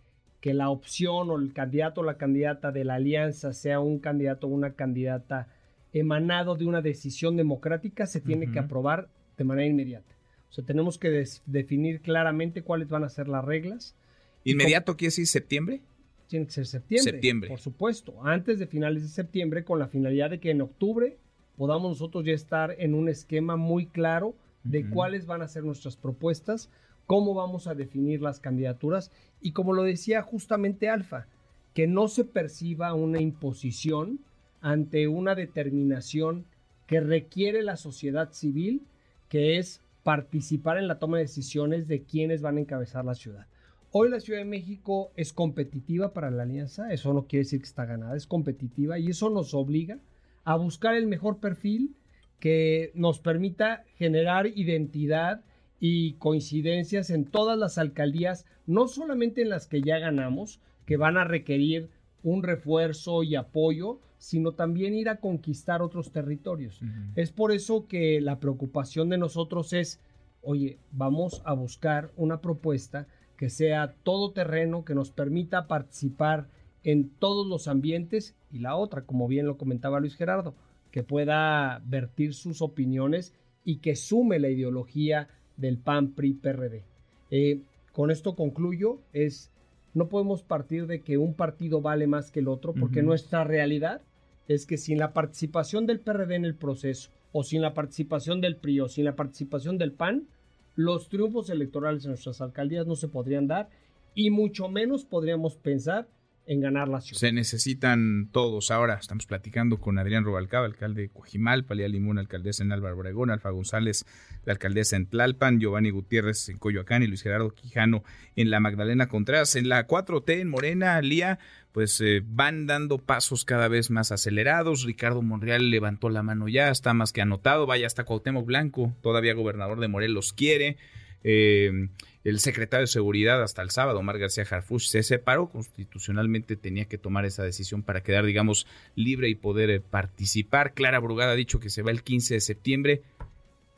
que 0.41 0.53
la 0.53 0.69
opción 0.69 1.29
o 1.29 1.37
el 1.37 1.53
candidato 1.53 2.01
o 2.01 2.03
la 2.03 2.17
candidata 2.17 2.71
de 2.71 2.83
la 2.83 2.95
alianza 2.95 3.53
sea 3.53 3.79
un 3.79 3.99
candidato 3.99 4.47
o 4.47 4.49
una 4.49 4.73
candidata 4.73 5.47
emanado 5.93 6.55
de 6.55 6.65
una 6.65 6.81
decisión 6.81 7.37
democrática, 7.37 8.05
se 8.05 8.21
tiene 8.21 8.51
que 8.51 8.59
aprobar 8.59 9.09
de 9.37 9.43
manera 9.43 9.67
inmediata. 9.67 10.15
O 10.49 10.53
sea, 10.53 10.65
tenemos 10.65 10.97
que 10.97 11.25
definir 11.45 12.01
claramente 12.01 12.63
cuáles 12.63 12.89
van 12.89 13.03
a 13.03 13.09
ser 13.09 13.27
las 13.27 13.45
reglas. 13.45 13.95
¿Inmediato 14.43 14.97
quiere 14.97 15.09
decir 15.09 15.27
septiembre? 15.27 15.81
Tiene 16.27 16.45
que 16.45 16.51
ser 16.51 16.65
septiembre. 16.65 17.11
Septiembre. 17.11 17.49
Por 17.49 17.59
supuesto, 17.59 18.25
antes 18.25 18.59
de 18.59 18.67
finales 18.67 19.03
de 19.03 19.09
septiembre, 19.09 19.63
con 19.63 19.79
la 19.79 19.87
finalidad 19.87 20.29
de 20.29 20.39
que 20.39 20.51
en 20.51 20.61
octubre 20.61 21.17
podamos 21.57 21.89
nosotros 21.89 22.23
ya 22.25 22.33
estar 22.33 22.75
en 22.79 22.93
un 22.93 23.09
esquema 23.09 23.57
muy 23.57 23.87
claro 23.87 24.35
de 24.63 24.89
cuáles 24.89 25.25
van 25.25 25.41
a 25.41 25.47
ser 25.47 25.63
nuestras 25.63 25.95
propuestas, 25.95 26.69
cómo 27.09 27.33
vamos 27.33 27.65
a 27.65 27.73
definir 27.73 28.21
las 28.21 28.39
candidaturas 28.39 29.11
y 29.41 29.53
como 29.53 29.73
lo 29.73 29.81
decía 29.81 30.21
justamente 30.21 30.89
Alfa, 30.89 31.25
que 31.73 31.87
no 31.87 32.07
se 32.07 32.23
perciba 32.23 32.93
una 32.93 33.19
imposición 33.19 34.19
ante 34.61 35.07
una 35.07 35.33
determinación 35.33 36.45
que 36.85 36.99
requiere 36.99 37.63
la 37.63 37.77
sociedad 37.77 38.31
civil, 38.31 38.83
que 39.27 39.57
es 39.57 39.81
participar 40.03 40.77
en 40.77 40.87
la 40.87 40.99
toma 40.99 41.17
de 41.17 41.23
decisiones 41.23 41.87
de 41.87 42.03
quiénes 42.03 42.43
van 42.43 42.57
a 42.57 42.59
encabezar 42.59 43.03
la 43.05 43.15
ciudad. 43.15 43.47
Hoy 43.91 44.09
la 44.09 44.19
Ciudad 44.19 44.41
de 44.41 44.45
México 44.45 45.09
es 45.15 45.33
competitiva 45.33 46.13
para 46.13 46.29
la 46.29 46.43
alianza, 46.43 46.93
eso 46.93 47.11
no 47.11 47.25
quiere 47.25 47.45
decir 47.45 47.59
que 47.59 47.65
está 47.65 47.85
ganada, 47.85 48.15
es 48.15 48.27
competitiva 48.27 48.99
y 48.99 49.07
eso 49.07 49.31
nos 49.31 49.55
obliga 49.55 49.97
a 50.43 50.57
buscar 50.57 50.93
el 50.93 51.07
mejor 51.07 51.39
perfil 51.39 51.95
que 52.39 52.91
nos 52.93 53.17
permita 53.17 53.83
generar 53.97 54.45
identidad 54.45 55.41
y 55.79 56.13
coincidencias 56.13 57.09
en 57.09 57.25
todas 57.25 57.57
las 57.57 57.77
alcaldías, 57.77 58.45
no 58.65 58.87
solamente 58.87 59.41
en 59.41 59.49
las 59.49 59.67
que 59.67 59.81
ya 59.81 59.97
ganamos, 59.97 60.59
que 60.85 60.97
van 60.97 61.17
a 61.17 61.23
requerir 61.23 61.89
un 62.23 62.43
refuerzo 62.43 63.23
y 63.23 63.35
apoyo, 63.35 63.99
sino 64.17 64.51
también 64.51 64.93
ir 64.93 65.07
a 65.07 65.19
conquistar 65.19 65.81
otros 65.81 66.11
territorios. 66.11 66.81
Es 67.15 67.31
por 67.31 67.51
eso 67.51 67.87
que 67.87 68.19
la 68.19 68.39
preocupación 68.39 69.09
de 69.09 69.17
nosotros 69.17 69.71
es, 69.71 70.01
oye, 70.41 70.77
vamos 70.91 71.41
a 71.45 71.53
buscar 71.53 72.11
una 72.17 72.41
propuesta 72.41 73.07
que 73.37 73.49
sea 73.49 73.95
todoterreno, 74.03 74.83
que 74.83 74.95
nos 74.95 75.11
permita 75.11 75.67
participar 75.67 76.49
en 76.83 77.09
todos 77.09 77.47
los 77.47 77.69
ambientes 77.69 78.35
y 78.51 78.59
la 78.59 78.75
otra, 78.75 79.05
como 79.05 79.27
bien 79.29 79.45
lo 79.45 79.57
comentaba 79.57 80.01
Luis 80.01 80.15
Gerardo, 80.15 80.55
que 80.91 81.03
pueda 81.03 81.81
vertir 81.85 82.33
sus 82.33 82.61
opiniones 82.61 83.33
y 83.63 83.77
que 83.77 83.95
sume 83.95 84.39
la 84.39 84.49
ideología 84.49 85.29
del 85.59 85.77
PAN, 85.77 86.11
PRI, 86.11 86.33
PRD. 86.33 86.83
Eh, 87.31 87.59
con 87.93 88.11
esto 88.11 88.35
concluyo, 88.35 88.99
es 89.13 89.51
no 89.93 90.07
podemos 90.07 90.43
partir 90.43 90.87
de 90.87 91.01
que 91.01 91.17
un 91.17 91.33
partido 91.33 91.81
vale 91.81 92.07
más 92.07 92.31
que 92.31 92.39
el 92.39 92.47
otro, 92.47 92.73
porque 92.73 93.01
nuestra 93.01 93.43
realidad 93.43 94.01
es 94.47 94.65
que 94.65 94.77
sin 94.77 94.97
la 94.99 95.13
participación 95.13 95.85
del 95.85 95.99
PRD 95.99 96.35
en 96.35 96.45
el 96.45 96.55
proceso, 96.55 97.09
o 97.31 97.43
sin 97.43 97.61
la 97.61 97.73
participación 97.73 98.41
del 98.41 98.55
PRI, 98.55 98.81
o 98.81 98.87
sin 98.87 99.05
la 99.05 99.15
participación 99.15 99.77
del 99.77 99.91
PAN, 99.91 100.27
los 100.75 101.09
triunfos 101.09 101.49
electorales 101.49 102.05
en 102.05 102.11
nuestras 102.11 102.41
alcaldías 102.41 102.87
no 102.87 102.95
se 102.95 103.07
podrían 103.07 103.47
dar 103.47 103.69
y 104.15 104.29
mucho 104.29 104.69
menos 104.69 105.05
podríamos 105.05 105.55
pensar 105.57 106.07
en 106.49 106.61
ganar 106.61 106.87
la 106.89 106.99
ciudad. 106.99 107.19
Se 107.19 107.31
necesitan 107.31 108.27
todos. 108.31 108.71
Ahora 108.71 108.95
estamos 108.95 109.27
platicando 109.27 109.79
con 109.79 109.99
Adrián 109.99 110.23
Rubalcaba, 110.25 110.65
alcalde 110.65 111.03
de 111.03 111.09
Coajimal, 111.09 111.63
Palía 111.63 111.87
Limón, 111.87 112.17
alcaldesa 112.17 112.63
en 112.63 112.71
Álvaro 112.71 112.97
Obregón, 112.97 113.29
Alfa 113.29 113.51
González, 113.51 114.03
la 114.45 114.53
alcaldesa 114.53 114.95
en 114.95 115.05
Tlalpan, 115.05 115.59
Giovanni 115.59 115.91
Gutiérrez 115.91 116.49
en 116.49 116.57
Coyoacán 116.57 117.03
y 117.03 117.07
Luis 117.07 117.21
Gerardo 117.21 117.53
Quijano 117.53 118.03
en 118.35 118.49
la 118.49 118.59
Magdalena 118.59 119.07
Contreras. 119.07 119.55
En 119.55 119.69
la 119.69 119.85
4T 119.87 120.41
en 120.41 120.49
Morena, 120.49 120.99
Lía, 121.03 121.37
pues 121.71 122.01
eh, 122.01 122.23
van 122.25 122.65
dando 122.65 122.97
pasos 122.97 123.45
cada 123.45 123.67
vez 123.67 123.91
más 123.91 124.11
acelerados. 124.11 124.85
Ricardo 124.85 125.21
Monreal 125.21 125.69
levantó 125.69 126.09
la 126.09 126.23
mano 126.23 126.47
ya, 126.47 126.69
está 126.69 126.95
más 126.95 127.13
que 127.13 127.21
anotado. 127.21 127.67
Vaya 127.67 127.85
hasta 127.85 128.05
Cuauhtémoc 128.05 128.47
Blanco, 128.47 128.95
todavía 129.03 129.35
gobernador 129.35 129.79
de 129.79 129.87
Morelos 129.87 130.33
quiere. 130.33 130.77
Eh, 131.23 131.89
el 132.23 132.39
secretario 132.39 132.81
de 132.81 132.87
Seguridad 132.87 133.41
hasta 133.41 133.61
el 133.61 133.71
sábado, 133.71 133.99
Omar 133.99 134.19
García 134.19 134.45
Harfuch, 134.49 134.83
se 134.83 135.03
separó 135.03 135.49
constitucionalmente, 135.49 136.55
tenía 136.55 136.85
que 136.85 136.97
tomar 136.97 137.25
esa 137.25 137.43
decisión 137.43 137.81
para 137.81 138.03
quedar, 138.03 138.25
digamos, 138.25 138.67
libre 138.95 139.29
y 139.29 139.35
poder 139.35 139.69
eh, 139.69 139.79
participar. 139.79 140.73
Clara 140.73 140.99
Brugada 140.99 141.31
ha 141.31 141.35
dicho 141.35 141.59
que 141.59 141.69
se 141.69 141.81
va 141.81 141.91
el 141.91 142.03
15 142.03 142.35
de 142.35 142.41
septiembre. 142.41 143.01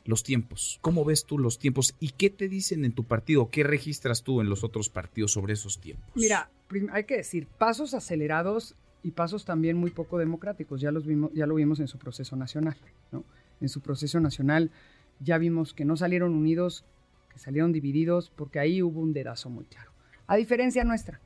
Los 0.04 0.24
tiempos, 0.24 0.80
¿cómo 0.82 1.04
ves 1.04 1.24
tú 1.24 1.38
los 1.38 1.60
tiempos 1.60 1.94
y 2.00 2.10
qué 2.10 2.28
te 2.28 2.48
dicen 2.48 2.84
en 2.84 2.92
tu 2.92 3.04
partido? 3.04 3.50
¿Qué 3.50 3.62
registras 3.62 4.24
tú 4.24 4.40
en 4.40 4.48
los 4.48 4.64
otros 4.64 4.88
partidos 4.88 5.30
sobre 5.30 5.52
esos 5.52 5.80
tiempos? 5.80 6.10
Mira, 6.16 6.50
hay 6.90 7.04
que 7.04 7.18
decir, 7.18 7.46
pasos 7.46 7.94
acelerados 7.94 8.74
y 9.04 9.12
pasos 9.12 9.44
también 9.44 9.76
muy 9.76 9.90
poco 9.90 10.18
democráticos. 10.18 10.80
Ya, 10.80 10.90
los 10.90 11.06
vimos, 11.06 11.30
ya 11.34 11.46
lo 11.46 11.54
vimos 11.54 11.78
en 11.78 11.86
su 11.86 11.98
proceso 11.98 12.34
nacional. 12.34 12.76
¿no? 13.12 13.24
En 13.60 13.68
su 13.68 13.80
proceso 13.80 14.18
nacional 14.18 14.72
ya 15.20 15.38
vimos 15.38 15.72
que 15.72 15.84
no 15.84 15.96
salieron 15.96 16.34
unidos 16.34 16.84
que 17.32 17.38
salieron 17.38 17.72
divididos 17.72 18.30
porque 18.30 18.58
ahí 18.58 18.82
hubo 18.82 19.00
un 19.00 19.12
dedazo 19.12 19.48
muy 19.50 19.64
claro. 19.64 19.90
A 20.26 20.36
diferencia 20.36 20.84
nuestra, 20.84 21.20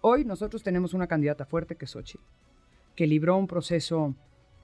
hoy 0.00 0.24
nosotros 0.24 0.62
tenemos 0.62 0.94
una 0.94 1.06
candidata 1.06 1.46
fuerte 1.46 1.76
que 1.76 1.86
es 1.86 1.90
Xochitl, 1.90 2.22
que 2.94 3.06
libró 3.06 3.36
un 3.36 3.46
proceso, 3.46 4.14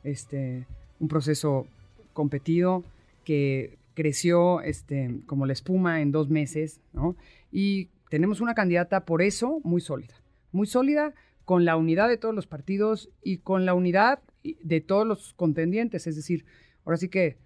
este, 0.05 0.67
un 1.01 1.09
proceso 1.09 1.67
competido, 2.13 2.85
que 3.25 3.79
creció 3.95 4.61
este, 4.63 5.21
como 5.27 5.47
la 5.47 5.53
espuma 5.53 6.01
en 6.01 6.13
dos 6.13 6.29
meses, 6.29 6.81
¿no? 6.93 7.17
Y 7.51 7.89
tenemos 8.11 8.41
una 8.41 8.55
candidata 8.55 9.05
por 9.05 9.23
eso 9.23 9.61
muy 9.65 9.81
sólida, 9.81 10.15
muy 10.51 10.67
sólida 10.67 11.15
con 11.45 11.65
la 11.65 11.77
unidad 11.77 12.09
de 12.09 12.17
todos 12.17 12.35
los 12.35 12.47
partidos 12.47 13.11
y 13.23 13.39
con 13.39 13.67
la 13.67 13.75
unidad 13.75 14.21
de 14.43 14.81
todos 14.81 15.07
los 15.07 15.35
contendientes, 15.35 16.07
es 16.07 16.17
decir, 16.17 16.45
ahora 16.85 16.97
sí 16.97 17.09
que 17.09 17.37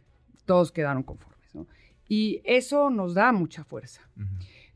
todos 0.44 0.72
quedaron 0.72 1.02
conformes. 1.02 1.36
Y 2.08 2.40
eso 2.44 2.90
nos 2.90 3.14
da 3.14 3.32
mucha 3.32 3.64
fuerza. 3.64 4.08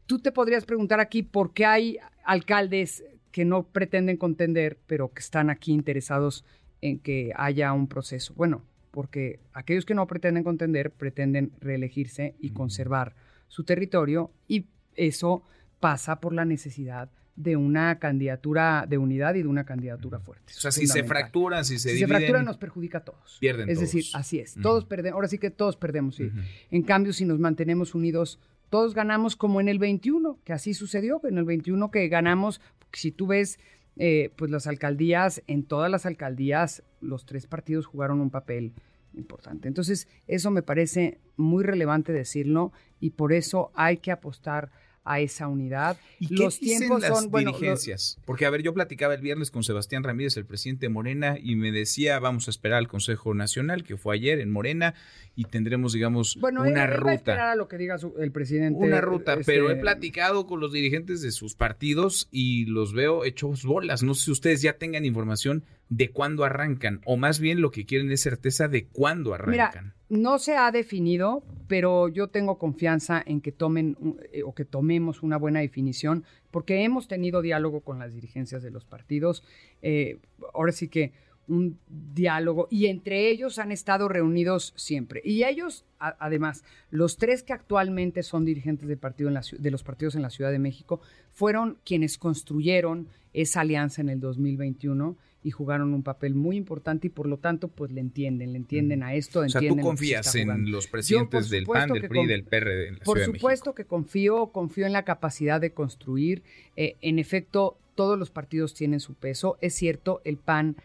Tú 0.07 0.19
te 0.19 0.33
podrías 0.33 0.65
preguntar 0.65 1.01
aquí 1.01 1.23
por 1.23 1.53
qué 1.53 1.67
hay 1.67 1.99
alcaldes 2.25 3.05
que 3.31 3.45
no 3.45 3.65
pretenden 3.65 4.17
contender, 4.17 4.79
pero 4.87 5.13
que 5.13 5.21
están 5.21 5.51
aquí 5.51 5.73
interesados 5.73 6.45
en 6.81 6.99
que 6.99 7.33
haya 7.37 7.73
un 7.73 7.87
proceso. 7.87 8.35
Bueno, 8.35 8.65
porque 8.91 9.41
aquellos 9.53 9.85
que 9.85 9.95
no 9.95 10.07
pretenden 10.07 10.45
contender 10.45 10.91
pretenden 10.91 11.53
reelegirse 11.61 12.35
y 12.41 12.51
conservar 12.51 13.15
su 13.49 13.65
territorio 13.65 14.33
y 14.49 14.67
eso 14.97 15.43
pasa 15.79 16.21
por 16.21 16.35
la 16.35 16.45
necesidad 16.45 17.11
de 17.43 17.57
una 17.57 17.99
candidatura 17.99 18.85
de 18.89 18.99
unidad 18.99 19.35
y 19.35 19.43
de 19.43 19.49
una 19.49 19.65
candidatura 19.65 20.21
fuerte. 20.21 20.53
O 20.57 20.61
sea, 20.61 20.71
si 20.71 20.87
se 20.87 21.05
fracturan, 21.05 21.65
si 21.65 21.79
se 21.79 21.91
si 21.91 22.01
se 22.01 22.07
fracturan 22.07 22.45
nos 22.45 22.59
perjudica 22.59 22.99
a 22.99 23.05
todos. 23.05 23.39
Pierden 23.41 23.69
Es 23.69 23.81
decir, 23.81 24.05
así 24.15 24.39
es. 24.39 24.55
Todos 24.61 24.85
perdemos. 24.85 25.15
Ahora 25.17 25.29
sí 25.29 25.39
que 25.39 25.51
todos 25.51 25.77
perdemos. 25.77 26.17
Sí. 26.17 26.31
En 26.71 26.83
cambio, 26.83 27.13
si 27.13 27.25
nos 27.25 27.39
mantenemos 27.39 27.95
unidos, 27.95 28.39
todos 28.69 28.95
ganamos 28.95 29.37
como 29.37 29.61
en 29.61 29.69
el 29.69 29.79
21, 29.79 30.39
que 30.45 30.53
así 30.53 30.75
sucedió. 30.75 31.21
En 31.25 31.39
el 31.39 31.45
21 31.45 31.91
que 31.91 32.09
ganamos, 32.09 32.61
si 32.93 33.11
tú 33.11 33.27
ves, 33.27 33.59
eh, 33.97 34.33
pues 34.37 34.51
las 34.51 34.67
alcaldías, 34.67 35.43
en 35.47 35.65
todas 35.65 35.91
las 35.91 36.07
alcaldías, 36.07 36.83
los 37.01 37.27
tres 37.27 37.47
partidos 37.47 37.87
jugaron 37.87 38.21
un 38.21 38.31
papel 38.31 38.75
importante. 39.15 39.69
Entonces, 39.69 40.09
eso 40.27 40.51
me 40.51 40.63
parece 40.63 41.19
muy 41.37 41.65
relevante 41.65 42.13
decirlo 42.13 42.73
y 43.01 43.11
por 43.11 43.33
eso 43.33 43.73
hay 43.75 43.97
que 43.97 44.13
apostar 44.13 44.71
a 45.05 45.21
esa 45.21 45.49
unidad. 45.49 45.97
¿Y 46.19 46.35
los 46.35 46.59
tiempos 46.59 47.01
las 47.01 47.19
son 47.19 47.31
dirigencias? 47.31 48.19
Porque 48.25 48.47
a 48.47 48.51
ver, 48.51 48.63
yo 48.63 48.75
platicaba 48.75 49.15
el 49.15 49.21
viernes 49.21 49.51
con 49.51 49.63
Sebastián 49.63 50.05
Ramírez, 50.05 50.37
el 50.37 50.45
presidente 50.45 50.87
de 50.87 50.91
Morena, 50.91 51.37
y 51.41 51.57
me 51.57 51.73
decía, 51.73 52.19
vamos 52.19 52.49
a 52.49 52.51
esperar 52.51 52.79
al 52.79 52.89
Consejo 52.89 53.35
Nacional, 53.35 53.85
que 53.85 53.97
fue 53.97 54.15
ayer 54.15 54.41
en 54.41 54.51
Morena, 54.51 54.95
y 55.35 55.45
tendremos, 55.45 55.93
digamos, 55.93 56.37
una 56.37 56.87
ruta. 56.87 57.53
a 57.53 57.57
lo 57.57 57.69
que 57.69 57.79
diga 57.79 57.97
el 58.19 58.33
presidente. 58.33 58.79
Una 58.79 59.01
ruta, 59.01 59.35
este, 59.35 59.45
pero 59.45 59.71
he 59.71 59.77
platicado 59.77 60.47
con 60.47 60.61
los 60.61 60.73
dirigentes 60.73 61.23
de 61.23 61.31
sus 61.31 61.55
partidos 61.55 62.29
y 62.31 62.67
los 62.67 62.93
veo 62.93 63.25
hechos 63.25 63.65
bolas. 63.65 64.03
No 64.03 64.15
sé 64.15 64.27
si 64.27 64.31
ustedes 64.31 64.63
ya 64.63 64.75
tengan 64.75 65.05
información 65.05 65.65
de 65.89 66.11
cuándo 66.11 66.45
arrancan, 66.45 67.01
o 67.05 67.17
más 67.17 67.41
bien 67.41 67.61
lo 67.61 67.71
que 67.71 67.87
quieren 67.87 68.13
es 68.13 68.21
certeza 68.21 68.69
de 68.69 68.87
cuándo 68.87 69.35
arrancan. 69.35 69.95
No 70.11 70.39
se 70.39 70.57
ha 70.57 70.71
definido, 70.73 71.43
pero 71.69 72.09
yo 72.09 72.29
tengo 72.29 72.59
confianza 72.59 73.23
en 73.25 73.41
que 73.41 73.53
tomen 73.53 73.97
eh, 74.33 74.43
o 74.43 74.55
que 74.55 74.65
tomemos 74.65 75.23
una 75.23 75.39
buena 75.39 75.61
definición, 75.61 76.25
porque 76.51 76.83
hemos 76.83 77.07
tenido 77.07 77.43
diálogo 77.43 77.81
con 77.81 78.01
las 78.01 78.13
dirigencias 78.13 78.63
de 78.63 78.73
los 78.73 78.85
partidos. 78.85 79.45
Eh, 79.83 80.19
ahora 80.53 80.73
sí 80.73 80.89
que 80.89 81.13
un 81.51 81.79
diálogo 82.15 82.69
y 82.71 82.87
entre 82.87 83.29
ellos 83.29 83.59
han 83.59 83.73
estado 83.73 84.09
reunidos 84.09 84.73
siempre. 84.77 85.21
Y 85.25 85.45
ellos, 85.45 85.85
además, 85.99 86.65
los 86.91 87.17
tres 87.17 87.43
que 87.43 87.53
actualmente 87.53 88.23
son 88.23 88.45
dirigentes 88.45 88.89
de, 88.89 88.97
partido 88.97 89.29
en 89.29 89.35
la, 89.35 89.43
de 89.59 89.71
los 89.71 89.83
partidos 89.83 90.15
en 90.15 90.23
la 90.23 90.31
Ciudad 90.31 90.51
de 90.51 90.59
México, 90.59 91.01
fueron 91.33 91.79
quienes 91.85 92.19
construyeron 92.19 93.09
esa 93.33 93.61
alianza 93.61 94.01
en 94.01 94.09
el 94.09 94.21
2021 94.21 95.17
y 95.43 95.51
jugaron 95.51 95.95
un 95.95 96.03
papel 96.03 96.35
muy 96.35 96.57
importante 96.57 97.07
y 97.07 97.11
por 97.11 97.27
lo 97.27 97.39
tanto 97.39 97.69
pues 97.69 97.91
le 97.93 98.01
entienden, 98.01 98.53
le 98.53 98.59
entienden 98.59 99.03
a 99.03 99.15
esto. 99.15 99.41
O 99.41 99.49
sea, 99.49 99.61
tú 99.61 99.77
confías 99.79 100.35
en 100.35 100.71
los 100.71 100.87
presidentes 100.87 101.49
del 101.49 101.65
PAN, 101.65 101.91
del 101.91 102.09
PRI, 102.09 102.27
del 102.27 102.45
PRD 102.45 102.89
en 102.89 102.95
la 102.99 103.05
Por 103.05 103.19
Ciudad 103.19 103.35
supuesto 103.35 103.75
que 103.75 103.85
confío, 103.85 104.49
confío 104.49 104.87
en 104.87 104.93
la 104.93 105.05
capacidad 105.05 105.61
de 105.61 105.73
construir. 105.73 106.43
Eh, 106.77 106.97
en 107.01 107.19
efecto, 107.19 107.79
todos 107.95 108.19
los 108.19 108.31
partidos 108.31 108.75
tienen 108.75 109.01
su 109.01 109.15
peso. 109.15 109.57
Es 109.61 109.75
cierto, 109.75 110.21
el 110.25 110.37
PAN 110.37 110.77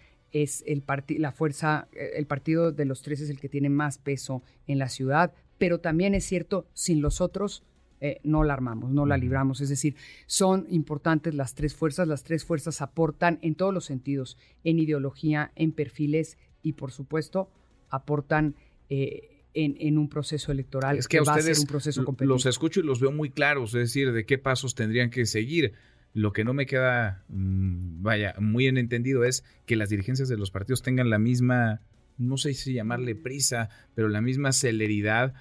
es 0.44 0.66
el 0.68 0.84
la 1.18 1.32
fuerza, 1.32 1.88
eh, 1.94 2.12
el 2.16 2.26
partido 2.28 2.74
de 2.74 2.84
los 2.84 3.02
tres 3.02 3.22
es 3.22 3.30
el 3.30 3.40
que 3.40 3.48
tiene 3.48 3.70
más 3.70 3.98
peso 3.98 4.44
en 4.68 4.80
la 4.80 4.90
ciudad, 4.90 5.34
pero 5.58 5.80
también 5.80 6.14
es 6.14 6.26
cierto, 6.26 6.68
sin 6.74 7.02
los 7.02 7.22
otros 7.22 7.64
eh, 8.02 8.20
no 8.24 8.44
la 8.44 8.54
armamos, 8.54 8.92
no 8.92 9.06
la 9.06 9.18
libramos. 9.18 9.62
Es 9.62 9.70
decir, 9.70 9.96
son 10.28 10.68
importantes 10.70 11.34
las 11.34 11.56
tres 11.56 11.74
fuerzas. 11.74 12.10
Las 12.10 12.24
tres 12.24 12.44
fuerzas 12.44 12.82
aportan 12.82 13.40
en 13.42 13.56
todos 13.56 13.74
los 13.74 13.86
sentidos, 13.86 14.38
en 14.66 14.80
ideología, 14.80 15.54
en 15.56 15.72
perfiles 15.72 16.38
y, 16.62 16.74
por 16.74 16.92
supuesto, 16.92 17.50
aportan 17.90 18.56
eh, 18.90 19.30
en, 19.54 19.98
un 19.98 20.10
proceso 20.10 20.52
electoral 20.52 20.98
es 20.98 21.08
que, 21.08 21.22
va 21.22 21.36
a 21.36 21.42
ser 21.42 21.58
un 21.58 21.66
proceso 21.66 22.04
competitivo. 22.04 22.34
Los 22.34 22.46
escucho 22.46 22.82
y 22.82 22.84
los 22.84 23.00
veo 23.00 23.14
muy 23.14 23.30
claros, 23.30 23.74
es 23.74 23.80
decir, 23.80 24.12
de 24.12 24.26
qué 24.26 24.38
pasos 24.38 24.76
tendrían 24.76 25.10
que 25.10 25.26
seguir. 25.26 25.72
Lo 26.16 26.34
que 26.34 26.44
no 26.44 26.56
me 26.56 26.66
queda, 26.66 27.24
mm, 27.28 28.02
vaya, 28.02 28.34
muy 28.40 28.64
bien 28.64 28.80
entendido 28.80 29.24
es 29.24 29.44
que 29.68 29.76
las 29.76 29.90
dirigencias 29.90 30.30
de 30.30 30.38
los 30.38 30.50
partidos 30.50 30.82
tengan 30.82 31.12
la 31.12 31.20
misma 31.20 31.82
no 32.18 32.38
sé 32.38 32.54
si 32.54 32.74
llamarle 32.74 33.16
prisa, 33.16 33.70
pero 33.94 34.10
la 34.10 34.22
misma 34.22 34.52
celeridad 34.52 35.34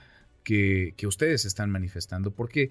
que, 0.42 0.94
ustedes 1.06 1.44
están 1.44 1.70
manifestando, 1.70 2.32
porque 2.32 2.70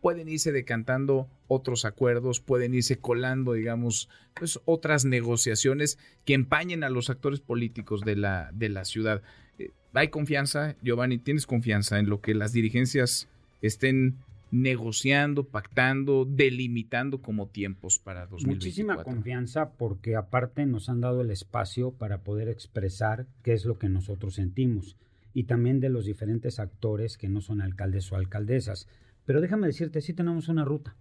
pueden 0.00 0.28
irse 0.28 0.52
decantando 0.52 1.28
otros 1.48 1.84
acuerdos, 1.84 2.40
pueden 2.40 2.74
irse 2.74 2.98
colando, 2.98 3.52
digamos, 3.52 4.08
pues 4.34 4.60
otras 4.64 5.04
negociaciones 5.04 5.98
que 6.24 6.34
empañen 6.34 6.84
a 6.84 6.90
los 6.90 7.10
actores 7.10 7.40
políticos 7.40 8.02
de 8.02 8.16
la, 8.16 8.50
de 8.52 8.68
la 8.68 8.84
ciudad. 8.84 9.22
Eh, 9.58 9.70
¿Hay 9.94 10.08
confianza, 10.08 10.76
Giovanni? 10.82 11.18
¿Tienes 11.18 11.46
confianza 11.46 11.98
en 11.98 12.08
lo 12.08 12.20
que 12.20 12.34
las 12.34 12.52
dirigencias 12.52 13.28
estén 13.60 14.16
negociando, 14.50 15.44
pactando, 15.44 16.24
delimitando 16.24 17.20
como 17.20 17.48
tiempos 17.48 17.98
para 17.98 18.26
2024? 18.26 18.54
Muchísima 18.54 19.02
confianza 19.02 19.70
porque 19.72 20.16
aparte 20.16 20.66
nos 20.66 20.88
han 20.88 21.00
dado 21.00 21.20
el 21.20 21.30
espacio 21.30 21.92
para 21.92 22.22
poder 22.22 22.48
expresar 22.48 23.26
qué 23.42 23.52
es 23.52 23.64
lo 23.64 23.78
que 23.78 23.88
nosotros 23.88 24.34
sentimos 24.34 24.96
y 25.34 25.44
también 25.44 25.80
de 25.80 25.90
los 25.90 26.04
diferentes 26.04 26.58
actores 26.58 27.16
que 27.16 27.28
no 27.28 27.40
son 27.40 27.60
alcaldes 27.60 28.10
o 28.10 28.16
alcaldesas. 28.16 28.88
Pero 29.24 29.40
déjame 29.40 29.66
decirte, 29.66 30.00
sí 30.00 30.14
tenemos 30.14 30.48
una 30.48 30.64
ruta, 30.64 30.96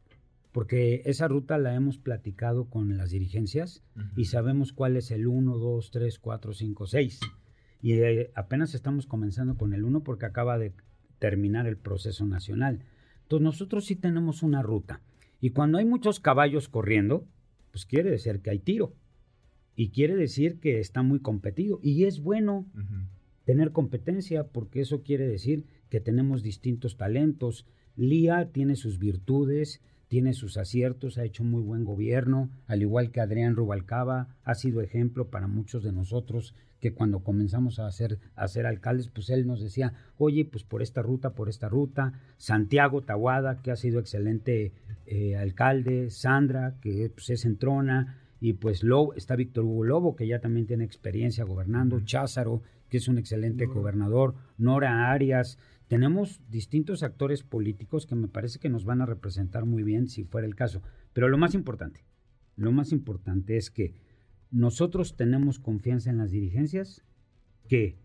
porque 0.51 1.01
esa 1.05 1.27
ruta 1.27 1.57
la 1.57 1.73
hemos 1.73 1.97
platicado 1.97 2.65
con 2.65 2.97
las 2.97 3.11
dirigencias 3.11 3.83
y 4.15 4.25
sabemos 4.25 4.73
cuál 4.73 4.97
es 4.97 5.11
el 5.11 5.27
1, 5.27 5.57
2, 5.57 5.91
3, 5.91 6.19
4, 6.19 6.53
5, 6.53 6.87
6. 6.87 7.19
Y 7.81 7.93
eh, 7.93 8.31
apenas 8.35 8.73
estamos 8.73 9.07
comenzando 9.07 9.55
con 9.55 9.73
el 9.73 9.83
1 9.83 10.03
porque 10.03 10.25
acaba 10.25 10.57
de 10.57 10.73
terminar 11.19 11.67
el 11.67 11.77
proceso 11.77 12.25
nacional. 12.25 12.81
Entonces 13.27 13.43
nosotros 13.43 13.84
sí 13.84 13.98
tenemos 13.98 14.41
una 14.41 14.62
ruta. 14.62 15.01
Y 15.41 15.50
cuando 15.50 15.79
hay 15.79 15.84
muchos 15.84 16.22
caballos 16.22 16.69
corriendo, 16.69 17.27
pues 17.72 17.86
quiere 17.86 18.10
decir 18.10 18.39
que 18.39 18.51
hay 18.51 18.60
tiro. 18.60 18.93
Y 19.75 19.89
quiere 19.89 20.15
decir 20.15 20.62
que 20.62 20.79
está 20.79 21.03
muy 21.03 21.19
competido. 21.19 21.81
Y 21.84 22.05
es 22.05 22.22
bueno 22.22 22.65
tener 23.43 23.74
competencia 23.74 24.48
porque 24.48 24.79
eso 24.79 25.03
quiere 25.03 25.27
decir 25.27 25.65
que 25.89 26.00
tenemos 26.00 26.41
distintos 26.41 26.96
talentos, 26.96 27.65
Lía 27.98 28.50
tiene 28.53 28.77
sus 28.77 28.98
virtudes, 28.98 29.81
tiene 30.07 30.33
sus 30.33 30.57
aciertos, 30.57 31.17
ha 31.17 31.23
hecho 31.23 31.43
muy 31.43 31.61
buen 31.61 31.83
gobierno, 31.83 32.49
al 32.65 32.81
igual 32.81 33.11
que 33.11 33.21
Adrián 33.21 33.55
Rubalcaba, 33.55 34.35
ha 34.43 34.55
sido 34.55 34.81
ejemplo 34.81 35.29
para 35.29 35.47
muchos 35.47 35.83
de 35.83 35.91
nosotros 35.91 36.53
que 36.79 36.93
cuando 36.93 37.19
comenzamos 37.23 37.79
a 37.79 37.91
ser, 37.91 38.19
a 38.35 38.47
ser 38.47 38.65
alcaldes, 38.65 39.09
pues 39.09 39.29
él 39.29 39.47
nos 39.47 39.61
decía, 39.61 39.93
oye, 40.17 40.45
pues 40.45 40.63
por 40.63 40.81
esta 40.81 41.01
ruta, 41.01 41.31
por 41.31 41.49
esta 41.49 41.69
ruta, 41.69 42.13
Santiago 42.37 43.01
Tahuada, 43.01 43.61
que 43.61 43.71
ha 43.71 43.75
sido 43.75 43.99
excelente 43.99 44.73
eh, 45.05 45.35
alcalde, 45.35 46.09
Sandra, 46.11 46.75
que 46.81 47.11
pues, 47.13 47.29
es 47.31 47.45
entrona, 47.45 48.19
y 48.39 48.53
pues 48.53 48.83
Lobo, 48.83 49.15
está 49.15 49.35
Víctor 49.35 49.65
Hugo 49.65 49.83
Lobo, 49.83 50.15
que 50.15 50.27
ya 50.27 50.39
también 50.39 50.67
tiene 50.67 50.83
experiencia 50.83 51.43
gobernando, 51.43 51.99
Cházaro, 52.01 52.61
que 52.89 52.97
es 52.97 53.07
un 53.07 53.17
excelente 53.17 53.65
gobernador, 53.65 54.35
Nora 54.57 55.11
Arias, 55.11 55.57
tenemos 55.88 56.41
distintos 56.50 57.03
actores 57.03 57.44
políticos 57.44 58.06
que 58.06 58.15
me 58.15 58.27
parece 58.27 58.60
que 58.60 58.70
nos 58.70 58.86
van 58.86 59.01
a 59.01 59.06
representar 59.06 59.65
muy 59.65 59.84
bien 59.84 60.08
si 60.08 60.24
fuera 60.24 60.48
el 60.48 60.56
caso. 60.56 60.82
Pero 61.13 61.29
lo 61.29 61.38
más 61.38 61.53
importante, 61.53 62.03
lo 62.56 62.72
más 62.72 62.91
importante 62.91 63.58
es 63.58 63.72
que 63.72 63.96
nosotros 64.51 65.15
tenemos 65.15 65.60
confianza 65.60 66.10
en 66.10 66.17
las 66.17 66.32
dirigencias 66.32 67.03
que 67.67 67.98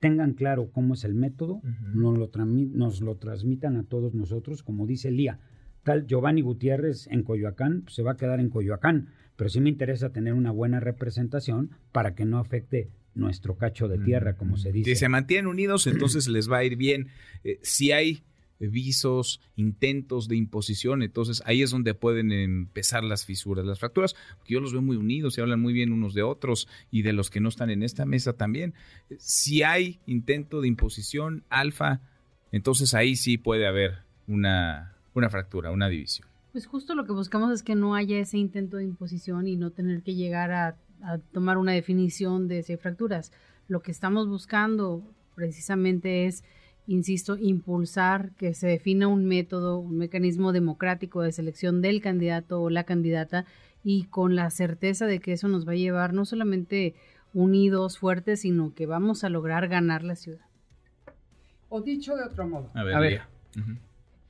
tengan 0.00 0.34
claro 0.34 0.70
cómo 0.72 0.94
es 0.94 1.04
el 1.04 1.14
método, 1.14 1.60
nos, 1.94 2.18
lo 2.18 2.30
nos, 2.44 3.00
lo 3.00 3.16
transmitan 3.16 3.76
a 3.76 3.84
todos 3.84 4.14
nosotros, 4.14 4.62
como 4.62 4.86
dice 4.86 5.10
Lía. 5.10 5.38
Tal 5.84 6.06
Giovanni 6.06 6.42
Gutiérrez 6.42 7.06
en 7.08 7.22
Coyoacán 7.22 7.82
pues, 7.82 7.94
se 7.94 8.02
va 8.02 8.12
a 8.12 8.16
quedar 8.16 8.40
en 8.40 8.50
Coyoacán, 8.50 9.08
pero 9.36 9.48
sí 9.50 9.60
me 9.60 9.70
interesa 9.70 10.12
tener 10.12 10.34
una 10.34 10.50
buena 10.50 10.80
representación 10.80 11.70
para 11.92 12.14
que 12.14 12.24
no 12.24 12.38
afecte 12.38 12.90
nuestro 13.14 13.56
cacho 13.56 13.88
de 13.88 13.98
tierra, 13.98 14.36
como 14.36 14.56
se 14.56 14.72
dice. 14.72 14.90
Si 14.90 14.96
se 14.96 15.08
mantienen 15.08 15.46
unidos, 15.46 15.86
entonces 15.86 16.28
les 16.28 16.50
va 16.50 16.58
a 16.58 16.64
ir 16.64 16.76
bien. 16.76 17.08
Eh, 17.44 17.58
si 17.62 17.92
hay 17.92 18.24
visos, 18.58 19.40
intentos 19.56 20.28
de 20.28 20.36
imposición, 20.36 21.02
entonces 21.02 21.42
ahí 21.46 21.62
es 21.62 21.70
donde 21.70 21.94
pueden 21.94 22.32
empezar 22.32 23.02
las 23.02 23.24
fisuras, 23.24 23.64
las 23.64 23.78
fracturas, 23.78 24.14
porque 24.36 24.54
yo 24.54 24.60
los 24.60 24.72
veo 24.72 24.82
muy 24.82 24.96
unidos 24.96 25.36
y 25.36 25.40
hablan 25.40 25.60
muy 25.60 25.72
bien 25.72 25.92
unos 25.92 26.14
de 26.14 26.22
otros 26.22 26.68
y 26.90 27.02
de 27.02 27.12
los 27.12 27.30
que 27.30 27.40
no 27.40 27.48
están 27.48 27.70
en 27.70 27.82
esta 27.82 28.06
mesa 28.06 28.34
también. 28.34 28.74
Si 29.18 29.62
hay 29.62 30.00
intento 30.06 30.60
de 30.60 30.68
imposición 30.68 31.44
alfa, 31.48 32.00
entonces 32.52 32.94
ahí 32.94 33.16
sí 33.16 33.38
puede 33.38 33.66
haber 33.66 33.98
una, 34.26 34.94
una 35.14 35.28
fractura, 35.28 35.70
una 35.70 35.88
división. 35.88 36.28
Pues 36.52 36.66
justo 36.66 36.94
lo 36.94 37.06
que 37.06 37.12
buscamos 37.12 37.50
es 37.50 37.62
que 37.62 37.74
no 37.74 37.94
haya 37.94 38.18
ese 38.18 38.36
intento 38.36 38.76
de 38.76 38.84
imposición 38.84 39.48
y 39.48 39.56
no 39.56 39.70
tener 39.70 40.02
que 40.02 40.14
llegar 40.14 40.52
a 40.52 40.76
a 41.02 41.18
tomar 41.18 41.58
una 41.58 41.72
definición 41.72 42.48
de 42.48 42.62
si 42.62 42.76
fracturas. 42.76 43.32
Lo 43.68 43.80
que 43.80 43.90
estamos 43.90 44.28
buscando 44.28 45.02
precisamente 45.34 46.26
es, 46.26 46.44
insisto, 46.86 47.36
impulsar 47.36 48.32
que 48.36 48.54
se 48.54 48.66
defina 48.66 49.08
un 49.08 49.26
método, 49.26 49.78
un 49.78 49.98
mecanismo 49.98 50.52
democrático 50.52 51.22
de 51.22 51.32
selección 51.32 51.80
del 51.82 52.00
candidato 52.00 52.60
o 52.60 52.70
la 52.70 52.84
candidata 52.84 53.44
y 53.84 54.04
con 54.04 54.36
la 54.36 54.50
certeza 54.50 55.06
de 55.06 55.18
que 55.18 55.32
eso 55.32 55.48
nos 55.48 55.66
va 55.66 55.72
a 55.72 55.76
llevar 55.76 56.12
no 56.12 56.24
solamente 56.24 56.94
unidos, 57.34 57.98
fuertes, 57.98 58.40
sino 58.40 58.74
que 58.74 58.86
vamos 58.86 59.24
a 59.24 59.28
lograr 59.28 59.68
ganar 59.68 60.04
la 60.04 60.16
ciudad. 60.16 60.46
O 61.68 61.80
dicho 61.80 62.14
de 62.14 62.24
otro 62.24 62.46
modo. 62.46 62.70
A 62.74 62.84
ver, 62.84 63.22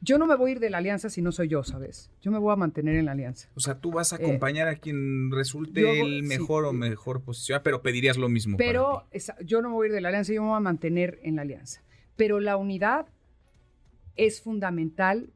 yo 0.02 0.18
no 0.18 0.26
me 0.26 0.34
voy 0.34 0.50
a 0.50 0.52
ir 0.54 0.60
de 0.60 0.68
la 0.68 0.78
alianza 0.78 1.08
si 1.08 1.22
no 1.22 1.30
soy 1.30 1.48
yo, 1.48 1.62
¿sabes? 1.62 2.10
Yo 2.20 2.32
me 2.32 2.38
voy 2.38 2.52
a 2.52 2.56
mantener 2.56 2.96
en 2.96 3.06
la 3.06 3.12
alianza. 3.12 3.48
O 3.54 3.60
sea, 3.60 3.78
tú 3.78 3.92
vas 3.92 4.12
a 4.12 4.16
eh, 4.16 4.18
acompañar 4.24 4.66
a 4.66 4.74
quien 4.74 5.30
resulte 5.30 6.00
el 6.00 6.24
mejor 6.24 6.64
o 6.64 6.72
mejor 6.72 7.22
posición, 7.22 7.60
pero 7.62 7.82
pedirías 7.82 8.16
lo 8.16 8.28
mismo. 8.28 8.56
Pero 8.56 9.06
yo 9.44 9.62
no 9.62 9.68
me 9.68 9.74
voy 9.76 9.86
a 9.86 9.88
ir 9.88 9.94
de 9.94 10.00
la 10.00 10.08
alianza, 10.08 10.32
yo 10.32 10.42
me 10.42 10.48
voy 10.48 10.56
a 10.56 10.60
mantener 10.60 11.20
en 11.22 11.36
la 11.36 11.42
alianza. 11.42 11.82
Pero 12.16 12.40
la 12.40 12.56
unidad 12.56 13.06
es 14.16 14.42
fundamental 14.42 15.30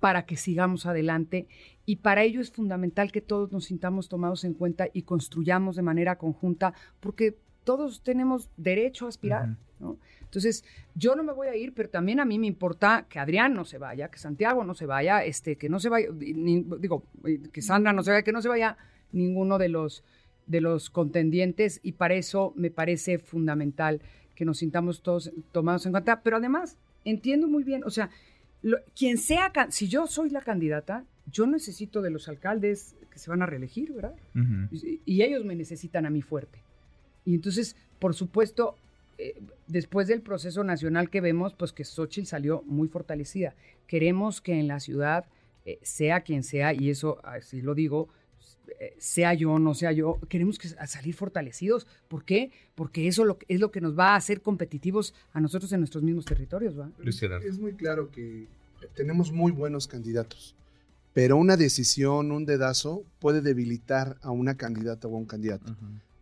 para 0.00 0.24
que 0.24 0.36
sigamos 0.36 0.86
adelante 0.86 1.46
y 1.84 1.96
para 1.96 2.22
ello 2.22 2.40
es 2.40 2.50
fundamental 2.50 3.12
que 3.12 3.20
todos 3.20 3.52
nos 3.52 3.66
sintamos 3.66 4.08
tomados 4.08 4.44
en 4.44 4.54
cuenta 4.54 4.88
y 4.92 5.02
construyamos 5.02 5.76
de 5.76 5.82
manera 5.82 6.16
conjunta, 6.16 6.72
porque 7.00 7.36
todos 7.64 8.02
tenemos 8.02 8.50
derecho 8.56 9.06
a 9.06 9.08
aspirar, 9.10 9.56
¿no? 9.84 9.98
Entonces, 10.22 10.64
yo 10.96 11.14
no 11.14 11.22
me 11.22 11.32
voy 11.32 11.46
a 11.46 11.54
ir, 11.54 11.72
pero 11.74 11.88
también 11.88 12.18
a 12.18 12.24
mí 12.24 12.40
me 12.40 12.48
importa 12.48 13.06
que 13.08 13.20
Adrián 13.20 13.54
no 13.54 13.64
se 13.64 13.78
vaya, 13.78 14.08
que 14.08 14.18
Santiago 14.18 14.64
no 14.64 14.74
se 14.74 14.86
vaya, 14.86 15.24
este, 15.24 15.56
que 15.56 15.68
no 15.68 15.78
se 15.78 15.88
vaya, 15.88 16.08
digo, 16.12 17.04
que 17.52 17.62
Sandra 17.62 17.92
no 17.92 18.02
se 18.02 18.10
vaya, 18.10 18.22
que 18.22 18.32
no 18.32 18.42
se 18.42 18.48
vaya 18.48 18.76
ninguno 19.12 19.58
de 19.58 19.68
los, 19.68 20.02
de 20.46 20.60
los 20.60 20.90
contendientes 20.90 21.78
y 21.84 21.92
para 21.92 22.14
eso 22.14 22.52
me 22.56 22.70
parece 22.70 23.18
fundamental 23.18 24.00
que 24.34 24.44
nos 24.44 24.58
sintamos 24.58 25.02
todos 25.02 25.30
tomados 25.52 25.86
en 25.86 25.92
cuenta. 25.92 26.22
Pero 26.22 26.38
además, 26.38 26.76
entiendo 27.04 27.46
muy 27.46 27.62
bien, 27.62 27.84
o 27.84 27.90
sea, 27.90 28.10
quien 28.96 29.18
sea, 29.18 29.52
si 29.70 29.88
yo 29.88 30.06
soy 30.06 30.30
la 30.30 30.40
candidata, 30.40 31.04
yo 31.30 31.46
necesito 31.46 32.02
de 32.02 32.10
los 32.10 32.28
alcaldes 32.28 32.96
que 33.10 33.18
se 33.18 33.30
van 33.30 33.42
a 33.42 33.46
reelegir, 33.46 33.92
¿verdad? 33.92 34.16
y, 34.72 35.22
ellos 35.22 35.44
me 35.44 35.54
necesitan 35.54 36.06
a 36.06 36.10
mí 36.10 36.22
fuerte. 36.22 36.58
Y 37.24 37.34
entonces, 37.34 37.76
por 37.98 38.14
supuesto, 38.14 38.76
eh, 39.18 39.40
después 39.66 40.08
del 40.08 40.22
proceso 40.22 40.64
nacional 40.64 41.10
que 41.10 41.20
vemos, 41.20 41.54
pues 41.54 41.72
que 41.72 41.84
Xochitl 41.84 42.26
salió 42.26 42.62
muy 42.66 42.88
fortalecida. 42.88 43.54
Queremos 43.86 44.40
que 44.40 44.58
en 44.58 44.68
la 44.68 44.80
ciudad, 44.80 45.26
eh, 45.64 45.78
sea 45.82 46.22
quien 46.22 46.42
sea, 46.42 46.72
y 46.72 46.90
eso 46.90 47.18
así 47.24 47.60
lo 47.60 47.74
digo, 47.74 48.08
eh, 48.80 48.94
sea 48.98 49.34
yo 49.34 49.52
o 49.52 49.58
no 49.58 49.74
sea 49.74 49.92
yo, 49.92 50.18
queremos 50.28 50.58
que 50.58 50.68
salir 50.68 51.14
fortalecidos. 51.14 51.86
¿Por 52.08 52.24
qué? 52.24 52.50
Porque 52.74 53.06
eso 53.06 53.24
lo, 53.24 53.38
es 53.48 53.60
lo 53.60 53.70
que 53.70 53.80
nos 53.80 53.96
va 53.98 54.14
a 54.14 54.16
hacer 54.16 54.40
competitivos 54.40 55.14
a 55.32 55.40
nosotros 55.40 55.72
en 55.72 55.80
nuestros 55.80 56.02
mismos 56.02 56.24
territorios. 56.24 56.78
¿va? 56.78 56.90
Es 57.44 57.58
muy 57.58 57.74
claro 57.74 58.10
que 58.10 58.46
tenemos 58.94 59.32
muy 59.32 59.52
buenos 59.52 59.86
candidatos, 59.86 60.54
pero 61.12 61.36
una 61.36 61.56
decisión, 61.56 62.32
un 62.32 62.44
dedazo 62.44 63.04
puede 63.20 63.40
debilitar 63.40 64.16
a 64.22 64.30
una 64.30 64.56
candidata 64.56 65.08
o 65.08 65.14
a 65.14 65.18
un 65.18 65.26
candidato. 65.26 65.74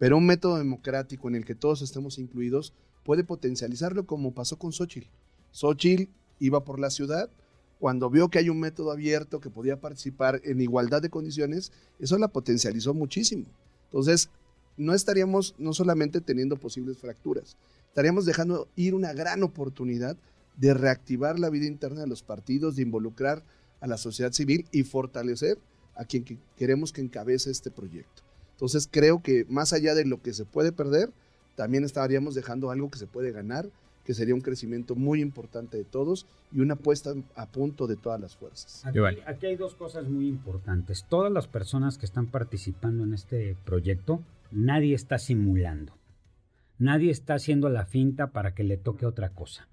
Pero 0.03 0.17
un 0.17 0.27
método 0.27 0.59
democrático 0.59 1.29
en 1.29 1.37
el 1.37 1.45
que 1.45 1.55
todos 1.55 1.81
estemos 1.81 2.19
incluidos 2.19 2.73
puede 3.05 3.23
potencializarlo 3.23 4.05
como 4.05 4.35
pasó 4.35 4.59
con 4.59 4.73
Xochitl. 4.73 5.07
Xochitl 5.53 6.11
iba 6.41 6.65
por 6.65 6.81
la 6.81 6.91
ciudad, 6.91 7.31
cuando 7.79 8.11
vio 8.11 8.29
que 8.29 8.41
hay 8.41 8.49
un 8.49 8.59
método 8.59 8.91
abierto 8.91 9.38
que 9.41 9.49
podía 9.49 9.81
participar 9.81 10.41
en 10.43 10.61
igualdad 10.61 11.03
de 11.03 11.09
condiciones, 11.09 11.71
eso 12.01 12.19
la 12.19 12.27
potencializó 12.27 12.95
muchísimo. 12.95 13.45
Entonces, 13.85 14.29
no 14.77 14.93
estaríamos 14.93 15.55
no 15.57 15.73
solamente 15.73 16.21
teniendo 16.21 16.57
posibles 16.57 16.99
fracturas, 16.99 17.57
estaríamos 17.87 18.27
dejando 18.27 18.67
ir 18.75 18.97
una 18.97 19.12
gran 19.12 19.45
oportunidad 19.45 20.17
de 20.57 20.75
reactivar 20.75 21.38
la 21.38 21.49
vida 21.49 21.67
interna 21.67 22.01
de 22.01 22.09
los 22.09 22.25
partidos, 22.25 22.75
de 22.75 22.83
involucrar 22.83 23.45
a 23.79 23.87
la 23.87 23.99
sociedad 23.99 24.33
civil 24.33 24.67
y 24.73 24.83
fortalecer 24.83 25.59
a 25.95 26.05
quien 26.07 26.25
queremos 26.57 26.93
que 26.93 27.03
encabece 27.03 27.53
este 27.53 27.71
proyecto. 27.71 28.21
Entonces 28.62 28.88
creo 28.88 29.20
que 29.20 29.44
más 29.48 29.72
allá 29.72 29.92
de 29.96 30.05
lo 30.05 30.22
que 30.22 30.33
se 30.33 30.44
puede 30.44 30.70
perder, 30.70 31.11
también 31.57 31.83
estaríamos 31.83 32.37
dejando 32.37 32.70
algo 32.70 32.92
que 32.92 32.98
se 33.01 33.09
puede 33.09 33.33
ganar, 33.33 33.68
que 34.05 34.14
sería 34.14 34.37
un 34.37 34.40
crecimiento 34.40 34.94
muy 34.94 35.20
importante 35.20 35.79
de 35.79 35.83
todos 35.83 36.27
y 36.53 36.61
una 36.61 36.77
puesta 36.77 37.12
a 37.35 37.46
punto 37.46 37.88
de 37.88 37.96
todas 37.96 38.20
las 38.20 38.37
fuerzas. 38.37 38.87
Aquí, 39.27 39.46
hay 39.46 39.57
dos 39.57 39.75
cosas 39.75 40.09
muy 40.09 40.29
importantes. 40.29 41.05
Todas 41.09 41.33
las 41.33 41.48
personas 41.48 41.98
que 41.98 42.07
están 42.07 42.29
participando 42.29 43.03
en 43.03 43.14
este 43.14 43.57
proyecto, 43.64 44.22
nadie 44.53 44.94
está 44.94 45.18
simulando. 45.18 45.94
Nadie 46.79 47.11
está 47.11 47.35
haciendo 47.35 47.68
la 47.68 47.85
finta 47.85 48.29
para 48.29 48.55
que 48.55 48.62
le 48.62 48.77
toque 48.77 49.07
otra 49.07 49.31
cosa. 49.31 49.66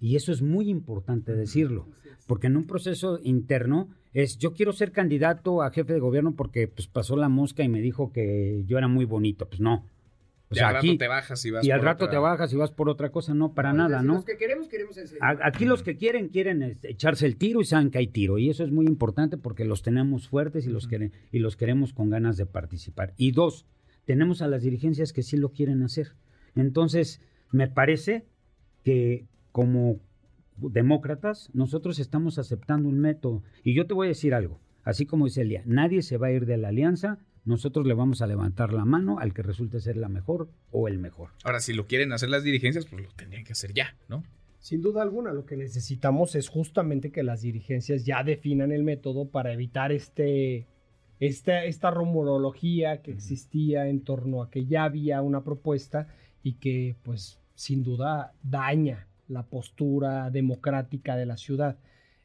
Y 0.00 0.16
eso 0.16 0.32
es 0.32 0.42
muy 0.42 0.68
importante 0.68 1.34
decirlo, 1.34 1.88
porque 2.26 2.48
en 2.48 2.56
un 2.56 2.66
proceso 2.66 3.18
interno 3.22 3.88
es 4.12 4.38
yo 4.38 4.52
quiero 4.52 4.72
ser 4.72 4.92
candidato 4.92 5.62
a 5.62 5.70
jefe 5.70 5.92
de 5.92 6.00
gobierno 6.00 6.34
porque 6.34 6.68
pues 6.68 6.86
pasó 6.86 7.16
la 7.16 7.28
mosca 7.28 7.62
y 7.62 7.68
me 7.68 7.80
dijo 7.80 8.12
que 8.12 8.64
yo 8.66 8.78
era 8.78 8.88
muy 8.88 9.04
bonito, 9.04 9.48
pues 9.48 9.60
no. 9.60 9.86
O 10.50 10.54
sea, 10.54 10.68
al 10.68 10.74
rato 10.74 10.98
te 10.98 11.08
bajas 11.08 11.44
y 11.44 11.50
vas 11.50 11.64
y 11.64 11.70
al 11.70 11.82
rato 11.82 12.08
te 12.08 12.16
bajas 12.16 12.52
y 12.52 12.56
vas 12.56 12.70
por 12.70 12.88
otra 12.88 13.10
cosa, 13.10 13.34
no 13.34 13.54
para 13.54 13.72
nada, 13.72 14.02
¿no? 14.02 14.14
Los 14.14 14.24
que 14.24 14.36
queremos 14.36 14.68
queremos. 14.68 14.96
Aquí 15.20 15.64
los 15.64 15.82
que 15.82 15.96
quieren 15.96 16.28
quieren 16.28 16.62
este, 16.62 16.92
echarse 16.92 17.26
el 17.26 17.36
tiro 17.36 17.60
y 17.60 17.64
saben 17.64 17.90
que 17.90 17.98
hay 17.98 18.06
tiro 18.06 18.38
y 18.38 18.50
eso 18.50 18.62
es 18.62 18.70
muy 18.70 18.86
importante 18.86 19.36
porque 19.36 19.64
los 19.64 19.82
tenemos 19.82 20.28
fuertes 20.28 20.66
y 20.66 20.70
los 20.70 20.88
y 21.32 21.38
los 21.38 21.56
queremos 21.56 21.92
con 21.92 22.10
ganas 22.10 22.36
de 22.36 22.46
participar. 22.46 23.14
Y 23.16 23.32
dos, 23.32 23.66
tenemos 24.04 24.42
a 24.42 24.48
las 24.48 24.62
dirigencias 24.62 25.12
que 25.12 25.22
sí 25.22 25.36
lo 25.36 25.50
quieren 25.50 25.82
hacer. 25.82 26.12
Entonces, 26.54 27.20
me 27.50 27.68
parece 27.68 28.26
que 28.84 29.26
como 29.54 30.00
demócratas, 30.56 31.48
nosotros 31.52 32.00
estamos 32.00 32.40
aceptando 32.40 32.88
un 32.88 32.98
método. 32.98 33.44
Y 33.62 33.72
yo 33.72 33.86
te 33.86 33.94
voy 33.94 34.08
a 34.08 34.08
decir 34.08 34.34
algo, 34.34 34.58
así 34.82 35.06
como 35.06 35.26
dice 35.26 35.42
Elia, 35.42 35.62
nadie 35.64 36.02
se 36.02 36.16
va 36.16 36.26
a 36.26 36.32
ir 36.32 36.44
de 36.44 36.56
la 36.56 36.70
alianza, 36.70 37.20
nosotros 37.44 37.86
le 37.86 37.94
vamos 37.94 38.20
a 38.20 38.26
levantar 38.26 38.72
la 38.72 38.84
mano 38.84 39.20
al 39.20 39.32
que 39.32 39.44
resulte 39.44 39.78
ser 39.78 39.96
la 39.96 40.08
mejor 40.08 40.48
o 40.72 40.88
el 40.88 40.98
mejor. 40.98 41.30
Ahora, 41.44 41.60
si 41.60 41.72
lo 41.72 41.86
quieren 41.86 42.12
hacer 42.12 42.30
las 42.30 42.42
dirigencias, 42.42 42.84
pues 42.86 43.04
lo 43.04 43.08
tendrían 43.10 43.44
que 43.44 43.52
hacer 43.52 43.72
ya, 43.72 43.96
¿no? 44.08 44.24
Sin 44.58 44.82
duda 44.82 45.02
alguna, 45.02 45.32
lo 45.32 45.46
que 45.46 45.56
necesitamos 45.56 46.34
es 46.34 46.48
justamente 46.48 47.12
que 47.12 47.22
las 47.22 47.42
dirigencias 47.42 48.04
ya 48.04 48.24
definan 48.24 48.72
el 48.72 48.82
método 48.82 49.28
para 49.28 49.52
evitar 49.52 49.92
este, 49.92 50.66
esta, 51.20 51.64
esta 51.64 51.92
rumorología 51.92 53.02
que 53.02 53.12
existía 53.12 53.86
en 53.86 54.00
torno 54.00 54.42
a 54.42 54.50
que 54.50 54.66
ya 54.66 54.82
había 54.82 55.22
una 55.22 55.44
propuesta 55.44 56.08
y 56.42 56.54
que, 56.54 56.96
pues, 57.04 57.38
sin 57.54 57.84
duda 57.84 58.32
daña 58.42 59.06
la 59.28 59.44
postura 59.44 60.30
democrática 60.30 61.16
de 61.16 61.26
la 61.26 61.36
ciudad. 61.36 61.78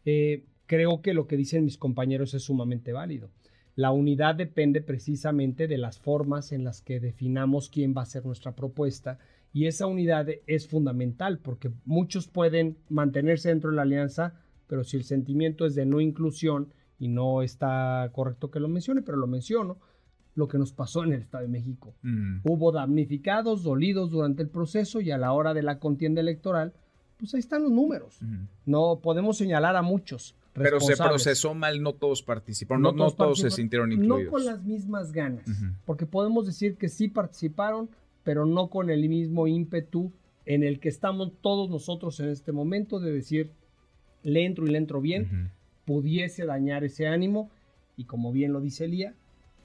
Eh, 0.05 0.45
creo 0.65 1.01
que 1.01 1.13
lo 1.13 1.27
que 1.27 1.37
dicen 1.37 1.65
mis 1.65 1.77
compañeros 1.77 2.33
es 2.33 2.43
sumamente 2.43 2.93
válido. 2.93 3.29
La 3.75 3.91
unidad 3.91 4.35
depende 4.35 4.81
precisamente 4.81 5.67
de 5.67 5.77
las 5.77 5.99
formas 5.99 6.51
en 6.51 6.63
las 6.63 6.81
que 6.81 6.99
definamos 6.99 7.69
quién 7.69 7.93
va 7.95 8.01
a 8.01 8.05
ser 8.05 8.25
nuestra 8.25 8.53
propuesta 8.53 9.19
y 9.53 9.65
esa 9.65 9.87
unidad 9.87 10.27
es 10.47 10.67
fundamental 10.67 11.39
porque 11.39 11.71
muchos 11.85 12.27
pueden 12.27 12.77
mantenerse 12.89 13.49
dentro 13.49 13.69
de 13.69 13.77
la 13.77 13.83
alianza, 13.83 14.33
pero 14.67 14.83
si 14.83 14.97
el 14.97 15.03
sentimiento 15.03 15.65
es 15.65 15.75
de 15.75 15.85
no 15.85 16.01
inclusión 16.01 16.73
y 16.99 17.07
no 17.07 17.41
está 17.41 18.09
correcto 18.13 18.51
que 18.51 18.59
lo 18.59 18.67
mencione, 18.67 19.01
pero 19.01 19.17
lo 19.17 19.27
menciono, 19.27 19.77
lo 20.35 20.47
que 20.47 20.57
nos 20.57 20.71
pasó 20.71 21.03
en 21.03 21.13
el 21.13 21.21
Estado 21.21 21.43
de 21.43 21.49
México. 21.49 21.95
Mm. 22.01 22.41
Hubo 22.43 22.71
damnificados, 22.71 23.63
dolidos 23.63 24.11
durante 24.11 24.43
el 24.43 24.49
proceso 24.49 25.01
y 25.01 25.11
a 25.11 25.17
la 25.17 25.31
hora 25.33 25.53
de 25.53 25.63
la 25.63 25.79
contienda 25.79 26.21
electoral, 26.21 26.73
pues 27.19 27.33
ahí 27.33 27.39
están 27.39 27.63
los 27.63 27.71
números. 27.71 28.17
No 28.65 28.99
podemos 29.01 29.37
señalar 29.37 29.75
a 29.75 29.81
muchos. 29.81 30.35
Pero 30.53 30.79
se 30.79 30.97
procesó 30.97 31.53
mal, 31.53 31.81
no 31.81 31.93
todos 31.93 32.23
participaron, 32.23 32.81
no, 32.81 33.11
todos, 33.11 33.39
se 33.39 33.51
sintieron 33.51 33.91
incluidos. 33.91 34.25
No 34.25 34.31
con 34.31 34.45
las 34.45 34.63
mismas 34.63 35.11
ganas, 35.11 35.45
porque 35.85 36.05
podemos 36.05 36.45
decir 36.45 36.75
que 36.75 36.89
sí 36.89 37.07
participaron, 37.07 37.89
pero 38.23 38.45
no 38.45 38.69
con 38.69 38.89
el 38.89 39.07
mismo 39.07 39.47
ímpetu 39.47 40.11
en 40.45 40.63
el 40.63 40.79
que 40.79 40.89
estamos 40.89 41.31
todos 41.41 41.69
nosotros 41.69 42.19
en 42.19 42.29
este 42.29 42.51
momento 42.51 42.99
de 42.99 43.11
decir, 43.11 43.51
le 44.23 44.45
entro 44.45 44.65
y 44.65 44.71
le 44.71 44.79
entro 44.79 44.99
bien, 44.99 45.51
pudiese 45.85 46.45
dañar 46.45 46.83
ese 46.83 47.07
ánimo, 47.07 47.51
y 47.95 48.05
como 48.05 48.31
bien 48.31 48.51
lo 48.51 48.59
dice 48.59 48.85
Elía, 48.85 49.13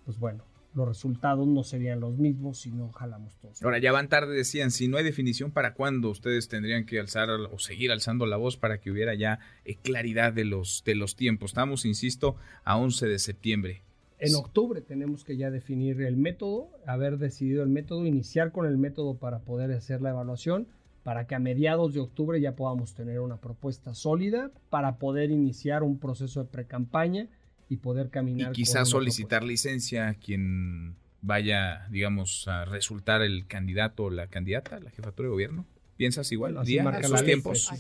pues 0.05 0.19
bueno, 0.19 0.45
los 0.75 0.89
resultados 0.89 1.47
no 1.47 1.63
serían 1.63 2.01
los 2.01 2.19
mismos 2.19 2.59
si 2.59 2.71
no 2.71 2.91
jalamos 2.93 3.37
todos. 3.37 3.63
Ahora, 3.63 3.79
ya 3.79 3.93
van 3.93 4.09
tarde, 4.09 4.35
decían, 4.35 4.71
si 4.71 4.89
no 4.89 4.97
hay 4.97 5.05
definición, 5.05 5.51
¿para 5.51 5.75
cuándo 5.75 6.11
ustedes 6.11 6.49
tendrían 6.49 6.85
que 6.85 7.01
alzar 7.01 7.31
o 7.31 7.59
seguir 7.59 7.93
alzando 7.93 8.27
la 8.27 8.37
voz 8.37 8.57
para 8.57 8.79
que 8.79 8.91
hubiera 8.91 9.15
ya 9.15 9.39
eh, 9.65 9.77
claridad 9.77 10.33
de 10.33 10.45
los, 10.45 10.83
de 10.85 10.95
los 10.95 11.17
tiempos? 11.17 11.51
Estamos, 11.51 11.85
insisto, 11.85 12.37
a 12.65 12.77
11 12.77 13.07
de 13.07 13.19
septiembre. 13.19 13.83
En 14.19 14.35
octubre 14.37 14.81
tenemos 14.81 15.25
que 15.25 15.37
ya 15.37 15.51
definir 15.51 16.01
el 16.01 16.17
método, 16.17 16.71
haber 16.87 17.19
decidido 17.19 17.63
el 17.63 17.69
método, 17.69 18.07
iniciar 18.07 18.53
con 18.53 18.67
el 18.67 18.79
método 18.79 19.17
para 19.17 19.41
poder 19.41 19.71
hacer 19.73 20.01
la 20.01 20.11
evaluación, 20.11 20.69
para 21.03 21.27
que 21.27 21.35
a 21.35 21.39
mediados 21.39 21.93
de 21.93 22.01
octubre 22.01 22.41
ya 22.41 22.57
podamos 22.57 22.95
tener 22.95 23.21
una 23.21 23.37
propuesta 23.37 23.93
sólida 23.93 24.51
para 24.71 24.97
poder 24.97 25.31
iniciar 25.31 25.83
un 25.83 25.99
proceso 25.99 26.43
de 26.43 26.49
precampaña 26.49 27.29
y 27.75 27.77
poder 27.77 28.09
caminar. 28.11 28.51
Y 28.51 28.53
quizás 28.53 28.89
solicitar 28.89 29.45
licencia 29.45 30.09
a 30.09 30.15
quien 30.15 30.97
vaya, 31.21 31.87
digamos, 31.91 32.47
a 32.49 32.65
resultar 32.65 33.23
el 33.23 33.47
candidato 33.47 34.05
o 34.05 34.11
la 34.11 34.29
candidata 34.29 34.77
a 34.77 34.81
la 34.81 34.91
jefatura 34.91 35.27
de 35.27 35.33
gobierno. 35.33 35.67
¿Piensas 35.97 36.31
igual? 36.33 36.57
Así 36.59 36.73
día, 36.73 36.99
esos 37.01 37.25
tiempos. 37.25 37.71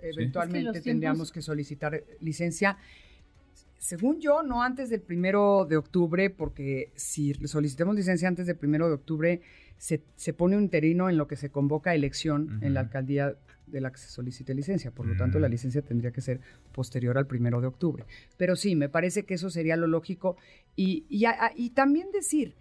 Eventualmente 0.00 0.80
tendríamos 0.80 1.30
que 1.30 1.42
solicitar 1.42 2.02
licencia. 2.20 2.76
Según 3.78 4.20
yo, 4.20 4.42
no 4.42 4.62
antes 4.62 4.90
del 4.90 5.00
primero 5.00 5.66
de 5.68 5.76
octubre, 5.76 6.30
porque 6.30 6.92
si 6.94 7.34
solicitemos 7.34 7.96
licencia 7.96 8.28
antes 8.28 8.46
del 8.46 8.56
primero 8.56 8.88
de 8.88 8.94
octubre, 8.94 9.40
se, 9.76 10.02
se 10.16 10.32
pone 10.32 10.56
un 10.56 10.64
interino 10.64 11.08
en 11.08 11.16
lo 11.16 11.26
que 11.26 11.36
se 11.36 11.50
convoca 11.50 11.94
elección 11.94 12.60
en 12.62 12.74
la 12.74 12.80
alcaldía 12.80 13.36
de 13.72 13.80
la 13.80 13.90
que 13.90 13.98
se 13.98 14.08
solicite 14.08 14.54
licencia. 14.54 14.90
Por 14.90 15.06
lo 15.06 15.16
tanto, 15.16 15.38
la 15.38 15.48
mm. 15.48 15.50
licencia 15.50 15.82
tendría 15.82 16.12
que 16.12 16.20
ser 16.20 16.40
posterior 16.72 17.18
al 17.18 17.26
primero 17.26 17.60
de 17.60 17.66
octubre. 17.66 18.04
Pero 18.36 18.54
sí, 18.54 18.76
me 18.76 18.88
parece 18.88 19.24
que 19.24 19.34
eso 19.34 19.50
sería 19.50 19.76
lo 19.76 19.86
lógico. 19.86 20.36
Y, 20.76 21.04
y, 21.08 21.70
también 21.70 22.10
decir, 22.12 22.54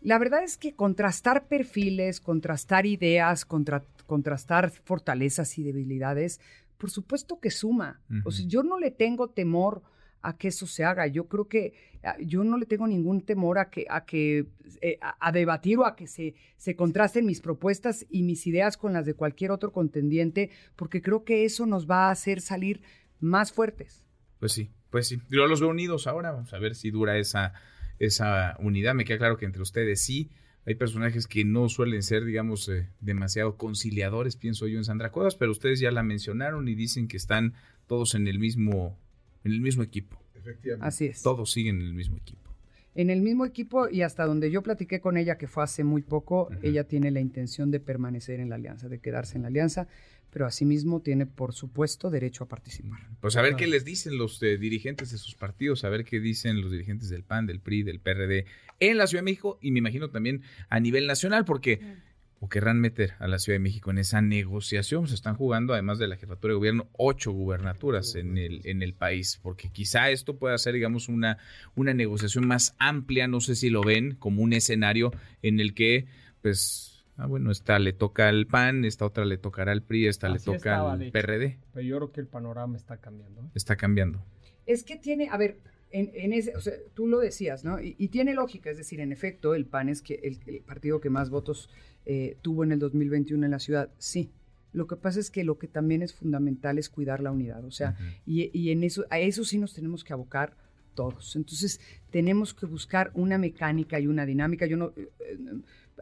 la 0.00 0.18
verdad 0.18 0.42
es 0.44 0.56
que 0.56 0.74
contrastar 0.74 1.46
perfiles, 1.46 2.20
contrastar 2.20 2.86
ideas, 2.86 3.44
contrastar 3.44 4.70
fortalezas 4.70 5.58
y 5.58 5.64
debilidades, 5.64 6.40
por 6.78 6.90
supuesto 6.90 7.40
que 7.40 7.50
suma. 7.50 8.00
O 8.24 8.30
sea, 8.30 8.46
yo 8.46 8.62
no 8.62 8.78
le 8.78 8.90
tengo 8.90 9.28
temor 9.28 9.82
a 10.24 10.36
que 10.36 10.48
eso 10.48 10.66
se 10.66 10.84
haga. 10.84 11.06
Yo 11.06 11.28
creo 11.28 11.48
que 11.48 11.74
ah, 12.02 12.16
yo 12.18 12.42
no 12.44 12.56
le 12.56 12.66
tengo 12.66 12.86
ningún 12.86 13.20
temor 13.20 13.58
a 13.58 13.70
que, 13.70 13.86
a, 13.88 14.04
que, 14.06 14.46
eh, 14.80 14.98
a, 15.00 15.32
debatir 15.32 15.78
o 15.78 15.84
a 15.84 15.94
que 15.94 16.06
se, 16.06 16.34
se 16.56 16.74
contrasten 16.74 17.26
mis 17.26 17.40
propuestas 17.40 18.06
y 18.08 18.22
mis 18.22 18.46
ideas 18.46 18.76
con 18.78 18.94
las 18.94 19.04
de 19.04 19.14
cualquier 19.14 19.50
otro 19.50 19.70
contendiente, 19.70 20.50
porque 20.76 21.02
creo 21.02 21.24
que 21.24 21.44
eso 21.44 21.66
nos 21.66 21.88
va 21.88 22.08
a 22.08 22.10
hacer 22.10 22.40
salir 22.40 22.80
más 23.20 23.52
fuertes. 23.52 24.02
Pues 24.40 24.52
sí, 24.52 24.70
pues 24.90 25.06
sí. 25.08 25.20
Yo 25.28 25.46
los 25.46 25.60
veo 25.60 25.68
unidos 25.68 26.06
ahora, 26.06 26.32
vamos 26.32 26.52
a 26.54 26.58
ver 26.58 26.74
si 26.74 26.90
dura 26.90 27.18
esa, 27.18 27.52
esa 27.98 28.56
unidad. 28.60 28.94
Me 28.94 29.04
queda 29.04 29.18
claro 29.18 29.36
que 29.36 29.44
entre 29.44 29.62
ustedes 29.62 30.00
sí. 30.02 30.30
Hay 30.66 30.76
personajes 30.76 31.26
que 31.26 31.44
no 31.44 31.68
suelen 31.68 32.02
ser, 32.02 32.24
digamos, 32.24 32.70
eh, 32.70 32.88
demasiado 33.00 33.58
conciliadores, 33.58 34.36
pienso 34.36 34.66
yo, 34.66 34.78
en 34.78 34.84
Sandra 34.84 35.12
Cuevas, 35.12 35.36
pero 35.36 35.52
ustedes 35.52 35.78
ya 35.78 35.90
la 35.90 36.02
mencionaron 36.02 36.66
y 36.68 36.74
dicen 36.74 37.08
que 37.08 37.18
están 37.18 37.52
todos 37.86 38.14
en 38.14 38.26
el 38.26 38.38
mismo 38.38 38.98
en 39.44 39.52
el 39.52 39.60
mismo 39.60 39.82
equipo. 39.82 40.20
Efectivamente. 40.34 40.86
Así 40.86 41.06
es. 41.06 41.22
Todos 41.22 41.52
siguen 41.52 41.80
en 41.80 41.86
el 41.86 41.94
mismo 41.94 42.16
equipo. 42.16 42.50
En 42.94 43.10
el 43.10 43.22
mismo 43.22 43.44
equipo 43.44 43.88
y 43.88 44.02
hasta 44.02 44.24
donde 44.24 44.50
yo 44.50 44.62
platiqué 44.62 45.00
con 45.00 45.16
ella, 45.16 45.36
que 45.36 45.48
fue 45.48 45.64
hace 45.64 45.82
muy 45.82 46.02
poco, 46.02 46.48
ella 46.62 46.84
tiene 46.84 47.10
la 47.10 47.20
intención 47.20 47.72
de 47.72 47.80
permanecer 47.80 48.38
en 48.38 48.48
la 48.48 48.54
alianza, 48.54 48.88
de 48.88 49.00
quedarse 49.00 49.36
en 49.36 49.42
la 49.42 49.48
alianza, 49.48 49.88
pero 50.30 50.46
asimismo 50.46 51.00
tiene, 51.00 51.26
por 51.26 51.54
supuesto, 51.54 52.08
derecho 52.08 52.44
a 52.44 52.48
participar. 52.48 53.00
Pues 53.20 53.36
a 53.36 53.42
ver 53.42 53.56
qué 53.56 53.66
les 53.66 53.84
dicen 53.84 54.16
los 54.16 54.40
eh, 54.44 54.58
dirigentes 54.58 55.10
de 55.10 55.18
sus 55.18 55.34
partidos, 55.34 55.82
a 55.82 55.88
ver 55.88 56.04
qué 56.04 56.20
dicen 56.20 56.60
los 56.60 56.70
dirigentes 56.70 57.08
del 57.08 57.24
PAN, 57.24 57.46
del 57.46 57.58
PRI, 57.58 57.82
del 57.82 57.98
PRD 57.98 58.46
en 58.78 58.96
la 58.96 59.08
Ciudad 59.08 59.22
de 59.22 59.30
México 59.30 59.58
y 59.60 59.72
me 59.72 59.78
imagino 59.80 60.10
también 60.10 60.42
a 60.68 60.78
nivel 60.78 61.06
nacional, 61.08 61.44
porque 61.44 61.80
o 62.44 62.48
querrán 62.50 62.78
meter 62.78 63.14
a 63.20 63.26
la 63.26 63.38
Ciudad 63.38 63.54
de 63.54 63.60
México 63.60 63.90
en 63.90 63.96
esa 63.96 64.20
negociación. 64.20 65.08
Se 65.08 65.14
están 65.14 65.34
jugando, 65.34 65.72
además 65.72 65.98
de 65.98 66.08
la 66.08 66.16
jefatura 66.16 66.52
de 66.52 66.56
gobierno, 66.56 66.88
ocho 66.92 67.32
gubernaturas 67.32 68.16
en 68.16 68.36
el, 68.36 68.60
en 68.64 68.82
el 68.82 68.92
país, 68.92 69.40
porque 69.42 69.70
quizá 69.70 70.10
esto 70.10 70.36
pueda 70.36 70.58
ser, 70.58 70.74
digamos, 70.74 71.08
una, 71.08 71.38
una 71.74 71.94
negociación 71.94 72.46
más 72.46 72.76
amplia. 72.78 73.28
No 73.28 73.40
sé 73.40 73.54
si 73.54 73.70
lo 73.70 73.82
ven 73.82 74.16
como 74.16 74.42
un 74.42 74.52
escenario 74.52 75.10
en 75.40 75.58
el 75.58 75.72
que, 75.72 76.06
pues, 76.42 77.06
ah, 77.16 77.24
bueno, 77.24 77.50
esta 77.50 77.78
le 77.78 77.94
toca 77.94 78.28
al 78.28 78.46
PAN, 78.46 78.84
esta 78.84 79.06
otra 79.06 79.24
le 79.24 79.38
tocará 79.38 79.72
al 79.72 79.82
PRI, 79.82 80.08
esta 80.08 80.28
le 80.28 80.38
toca 80.38 80.92
al 80.92 81.10
PRD. 81.10 81.56
Pero 81.72 81.86
yo 81.86 81.96
creo 81.96 82.12
que 82.12 82.20
el 82.20 82.26
panorama 82.26 82.76
está 82.76 82.98
cambiando. 82.98 83.40
¿eh? 83.40 83.50
Está 83.54 83.76
cambiando. 83.76 84.22
Es 84.66 84.84
que 84.84 84.96
tiene, 84.96 85.30
a 85.30 85.38
ver, 85.38 85.60
en, 85.94 86.32
ese, 86.32 86.56
o 86.56 86.60
sea, 86.60 86.74
tú 86.94 87.06
lo 87.06 87.20
decías, 87.20 87.64
¿no? 87.64 87.80
Y, 87.80 88.08
tiene 88.08 88.34
lógica, 88.34 88.70
es 88.70 88.76
decir, 88.76 89.00
en 89.00 89.12
efecto, 89.12 89.54
el 89.54 89.64
PAN 89.64 89.88
es 89.88 90.02
que 90.02 90.20
el, 90.22 90.60
partido 90.62 91.00
que 91.00 91.08
más 91.08 91.30
votos 91.30 91.70
eh, 92.04 92.36
tuvo 92.42 92.64
en 92.64 92.72
el 92.72 92.80
2021 92.80 93.44
en 93.44 93.50
la 93.50 93.60
ciudad, 93.60 93.90
sí. 93.98 94.30
Lo 94.72 94.88
que 94.88 94.96
pasa 94.96 95.20
es 95.20 95.30
que 95.30 95.44
lo 95.44 95.56
que 95.56 95.68
también 95.68 96.02
es 96.02 96.12
fundamental 96.12 96.78
es 96.78 96.88
cuidar 96.88 97.20
la 97.20 97.30
unidad, 97.30 97.64
o 97.64 97.70
sea, 97.70 97.96
y, 98.26 98.70
en 98.70 98.82
eso, 98.82 99.04
a 99.08 99.20
eso 99.20 99.44
sí 99.44 99.56
nos 99.56 99.72
tenemos 99.72 100.02
que 100.02 100.12
abocar 100.12 100.56
todos. 100.94 101.36
Entonces, 101.36 101.80
tenemos 102.10 102.54
que 102.54 102.66
buscar 102.66 103.12
una 103.14 103.38
mecánica 103.38 104.00
y 104.00 104.08
una 104.08 104.26
dinámica. 104.26 104.66
Yo 104.66 104.76
no, 104.76 104.92
eh, 104.96 105.10
eh, 105.20 105.38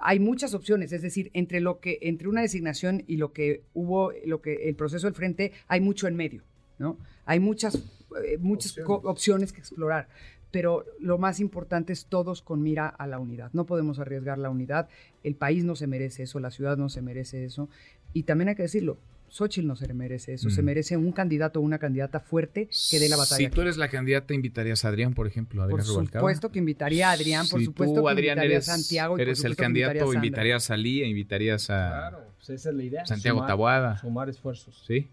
hay 0.00 0.20
muchas 0.20 0.54
opciones, 0.54 0.92
es 0.92 1.02
decir, 1.02 1.30
entre 1.34 1.60
lo 1.60 1.80
que, 1.80 1.98
entre 2.02 2.28
una 2.28 2.40
designación 2.40 3.04
y 3.06 3.16
lo 3.16 3.32
que 3.32 3.64
hubo, 3.74 4.12
lo 4.24 4.40
que 4.40 4.68
el 4.68 4.74
proceso 4.74 5.06
del 5.06 5.14
frente, 5.14 5.52
hay 5.68 5.80
mucho 5.80 6.08
en 6.08 6.16
medio, 6.16 6.42
¿no? 6.78 6.98
Hay 7.26 7.40
muchas, 7.40 8.01
muchas 8.40 8.76
opciones 8.86 9.52
que 9.52 9.60
explorar 9.60 10.08
pero 10.50 10.84
lo 11.00 11.16
más 11.16 11.40
importante 11.40 11.94
es 11.94 12.04
todos 12.04 12.42
con 12.42 12.62
mira 12.62 12.86
a 12.86 13.06
la 13.06 13.18
unidad. 13.18 13.48
No 13.54 13.64
podemos 13.64 13.98
arriesgar 13.98 14.36
la 14.36 14.50
unidad. 14.50 14.86
El 15.24 15.34
país 15.34 15.64
no 15.64 15.76
se 15.76 15.86
merece 15.86 16.24
eso, 16.24 16.40
la 16.40 16.50
ciudad 16.50 16.76
no 16.76 16.90
se 16.90 17.00
merece 17.00 17.46
eso. 17.46 17.70
Y 18.12 18.24
también 18.24 18.50
hay 18.50 18.54
que 18.54 18.64
decirlo, 18.64 18.98
Xochitl 19.30 19.66
no 19.66 19.76
se 19.76 19.90
merece 19.94 20.34
eso. 20.34 20.50
Se 20.50 20.60
Mm. 20.60 20.64
merece 20.66 20.96
un 20.98 21.10
candidato 21.12 21.58
o 21.58 21.62
una 21.62 21.78
candidata 21.78 22.20
fuerte 22.20 22.68
que 22.90 23.00
dé 23.00 23.08
la 23.08 23.16
batalla. 23.16 23.38
Si 23.38 23.48
tú 23.48 23.62
eres 23.62 23.78
la 23.78 23.88
candidata, 23.88 24.34
¿invitarías 24.34 24.84
a 24.84 24.88
Adrián, 24.88 25.14
por 25.14 25.26
ejemplo? 25.26 25.62
a 25.62 25.68
por 25.70 25.80
Adrián 25.80 25.94
Rubalcaba? 25.94 26.20
supuesto 26.20 26.52
que 26.52 26.58
invitaría 26.58 27.08
a 27.08 27.12
Adrián, 27.12 27.48
por 27.48 27.58
si 27.60 27.64
supuesto 27.64 28.00
tú, 28.00 28.04
que 28.04 28.12
Adrián, 28.12 28.36
invitaría 28.36 28.56
eres, 28.56 28.68
a 28.68 28.76
Santiago. 28.76 29.14
y 29.14 29.16
por 29.16 29.20
eres 29.22 29.44
el 29.44 29.56
candidato, 29.56 30.12
invitarías 30.12 30.70
a 30.70 30.76
Lía, 30.76 31.06
invitarías 31.06 31.70
a 31.70 31.88
Claro, 32.10 32.18
pues 32.36 32.50
esa 32.50 32.68
es 32.68 32.76
la 32.76 32.82
idea. 32.82 33.06
Santiago 33.06 33.38
sumar- 33.38 33.48
Taboada. 33.48 33.96
Sumar 33.96 34.28
esfuerzos. 34.28 34.84
¿Sí? 34.86 35.08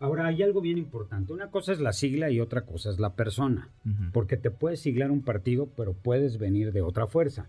Ahora, 0.00 0.26
hay 0.26 0.42
algo 0.42 0.60
bien 0.60 0.78
importante. 0.78 1.32
Una 1.32 1.50
cosa 1.50 1.72
es 1.72 1.80
la 1.80 1.92
sigla 1.92 2.30
y 2.30 2.40
otra 2.40 2.62
cosa 2.62 2.90
es 2.90 2.98
la 3.00 3.14
persona. 3.14 3.70
Porque 4.12 4.36
te 4.36 4.50
puedes 4.50 4.80
siglar 4.80 5.10
un 5.10 5.22
partido, 5.22 5.68
pero 5.76 5.92
puedes 5.92 6.38
venir 6.38 6.72
de 6.72 6.82
otra 6.82 7.06
fuerza. 7.06 7.48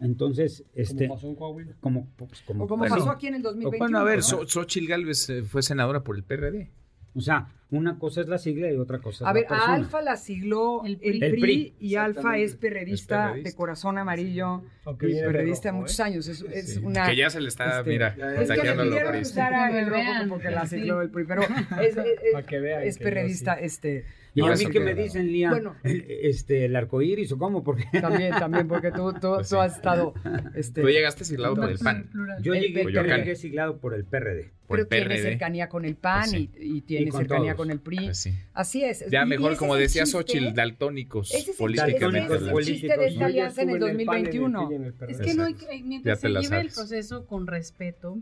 Entonces, 0.00 0.64
este, 0.74 1.06
Como 1.08 1.14
pasó 1.16 1.28
en 1.28 1.34
Coahuila. 1.34 1.72
como, 1.80 2.06
pues, 2.16 2.42
como- 2.42 2.64
O 2.64 2.68
como 2.68 2.78
Bueno, 2.82 2.94
pasó 2.96 3.10
aquí 3.10 3.26
en 3.26 3.34
el 3.34 3.42
2021. 3.42 3.78
Bueno, 3.84 3.98
a 3.98 4.04
ver, 4.04 4.22
Xochitl 4.22 4.86
Gálvez 4.86 5.28
eh, 5.30 5.42
fue 5.42 5.60
senadora 5.62 6.04
por 6.04 6.14
el 6.16 6.22
PRD. 6.22 6.70
o 7.14 7.20
sea, 7.20 7.48
una 7.70 7.98
cosa 7.98 8.22
es 8.22 8.28
la 8.28 8.38
sigla 8.38 8.72
y 8.72 8.76
otra 8.76 8.98
cosa 8.98 9.24
es 9.24 9.28
A 9.28 9.32
ver, 9.32 9.42
la 9.42 9.48
persona. 9.50 9.72
a 9.72 9.76
Alfa 9.76 10.00
la 10.02 10.16
sigló 10.16 10.84
el 10.86 10.98
El 11.02 11.18
PRI, 11.18 11.18
PRI. 11.18 11.28
El 11.28 11.40
PRI, 11.40 11.74
y 11.80 11.94
Alfa 11.96 12.38
es 12.38 12.52
Es 12.52 12.56
perredista, 12.56 13.34
de 13.34 13.54
corazón 13.54 13.98
amarillo, 13.98 14.62
Aunque 14.84 15.10
y 15.10 15.14
perredista 15.20 15.70
rojo, 15.70 15.82
muchos 15.82 15.98
¿eh? 16.00 16.02
años. 16.02 16.28
Es, 16.28 16.42
es 16.42 16.74
Sí. 16.74 16.80
una... 16.82 17.06
Que 17.08 17.16
ya 17.16 17.28
se 17.30 17.40
le 17.40 17.48
está, 17.48 17.78
este, 17.80 17.90
mira, 17.90 18.08
Es 18.40 18.48
que 18.50 18.56
le 18.56 19.02
corista. 19.04 19.20
usara 19.20 19.78
el 19.80 19.86
rojo 19.90 20.28
porque 20.30 20.50
la 20.50 20.66
sí. 20.66 20.78
sigló 20.78 21.02
el 21.02 21.10
PRI, 21.10 21.24
pero 21.26 21.42
es, 21.42 21.48
es, 21.80 21.96
es- 21.98 22.32
Para 22.32 22.46
que 22.46 22.58
vean 22.58 22.82
es 22.84 22.96
que 22.96 23.04
yo 23.04 23.10
perredista, 23.10 23.56
sí. 23.58 23.64
este... 23.64 24.04
Y 24.34 24.40
a 24.40 24.44
Ahora 24.44 24.56
mí 24.56 24.64
sí 24.66 24.70
que 24.70 24.78
me 24.80 24.94
dicen, 24.94 25.32
Lía, 25.32 25.50
Bueno. 25.50 25.74
el, 25.82 26.04
este, 26.08 26.66
el 26.66 26.76
arco 26.76 27.02
iris 27.02 27.32
o 27.32 27.38
cómo, 27.38 27.64
porque 27.64 27.84
También, 28.00 28.30
también, 28.38 28.68
porque 28.68 28.92
tú, 28.92 29.12
tú, 29.14 29.32
Pues 29.36 29.48
tú 29.48 29.56
sí. 29.56 29.60
has 29.60 29.74
estado... 29.76 30.14
Este, 30.54 30.80
Tú 30.82 30.88
llegaste 30.88 31.24
siglado 31.24 31.56
por 31.56 31.68
el 31.70 31.78
PAN. 31.78 32.08
Yo 32.40 32.54
llegué, 32.54 32.84
PRI. 32.84 32.94
yo 32.94 33.02
llegué 33.02 33.34
siglado 33.36 33.78
por 33.78 33.94
el 33.94 34.04
PRD. 34.04 34.52
Por 34.68 34.86
pero 34.86 35.02
el 35.02 35.08
tiene 35.08 35.22
cercanía 35.22 35.68
con 35.70 35.84
el 35.86 35.96
PAN 35.96 36.20
Pues 36.20 36.30
sí. 36.30 36.50
y, 36.60 36.76
y 36.76 36.80
tiene 36.82 37.10
cercanía. 37.10 37.56
Con 37.58 37.70
el 37.70 37.80
PRI. 37.80 37.96
Pues 37.96 38.18
sí. 38.18 38.34
Así 38.54 38.82
es. 38.82 39.04
Ya 39.10 39.26
mejor, 39.26 39.56
como 39.56 39.76
decía. 39.76 40.06
Xochitl, 40.06 40.54
daltónicos 40.54 41.34
Ese 41.34 41.50
es 41.50 41.56
políticamente. 41.58 42.34
ese 42.34 42.46
es 42.46 42.52
el 42.52 42.64
chiste 42.64 42.96
de 42.96 43.06
esta 43.08 43.26
alianza 43.26 43.62
en 43.62 43.70
el 43.70 43.76
estuve 43.76 44.04
PAN, 44.06 44.24
2021. 44.24 44.68
PRI 44.68 44.72
y 44.72 44.76
en 44.76 44.84
el. 44.84 44.94
Es 45.10 45.20
que 45.20 45.34
no 45.34 45.44
hay 45.44 45.54
que, 45.54 45.82
mientras 45.82 46.20
se 46.20 46.28
lleve 46.28 46.60
el 46.60 46.70
proceso 46.70 47.26
con 47.26 47.46
respeto, 47.46 48.18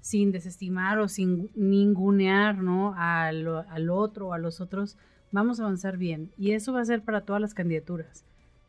sin 0.00 0.30
desestimar 0.30 0.98
o 1.00 1.08
sin 1.08 1.50
ningunear 1.54 2.58
¿no? 2.58 2.94
al, 2.96 3.48
al 3.68 3.90
otro 3.90 4.28
o 4.28 4.32
a 4.34 4.38
los 4.38 4.60
otros, 4.60 4.96
vamos 5.32 5.58
a 5.58 5.64
avanzar 5.64 5.96
bien. 5.96 6.30
Y 6.38 6.52
eso 6.52 6.72
va 6.72 6.82
a 6.82 6.84
ser 6.84 7.02
para 7.02 7.22
todas 7.22 7.42
las 7.42 7.54
candidaturas, 7.54 8.24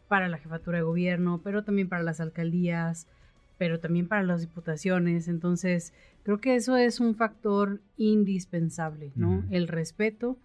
para 0.07 0.29
la 0.29 0.37
jefatura 0.37 0.79
de 0.79 0.83
gobierno, 0.83 1.41
pero 1.43 1.63
también 1.63 1.89
para 1.89 2.03
las 2.03 2.19
alcaldías, 2.19 3.07
pero 3.57 3.79
también 3.79 4.07
para 4.07 4.23
las 4.23 4.41
diputaciones. 4.41 5.27
Entonces, 5.27 5.93
creo 6.23 6.39
que 6.39 6.55
eso 6.55 6.75
es 6.77 6.99
un 6.99 7.15
factor 7.15 7.81
indispensable, 7.97 9.11
¿no? 9.15 9.39
Ujú. 9.39 9.43
El 9.51 9.67
respeto 9.67 10.37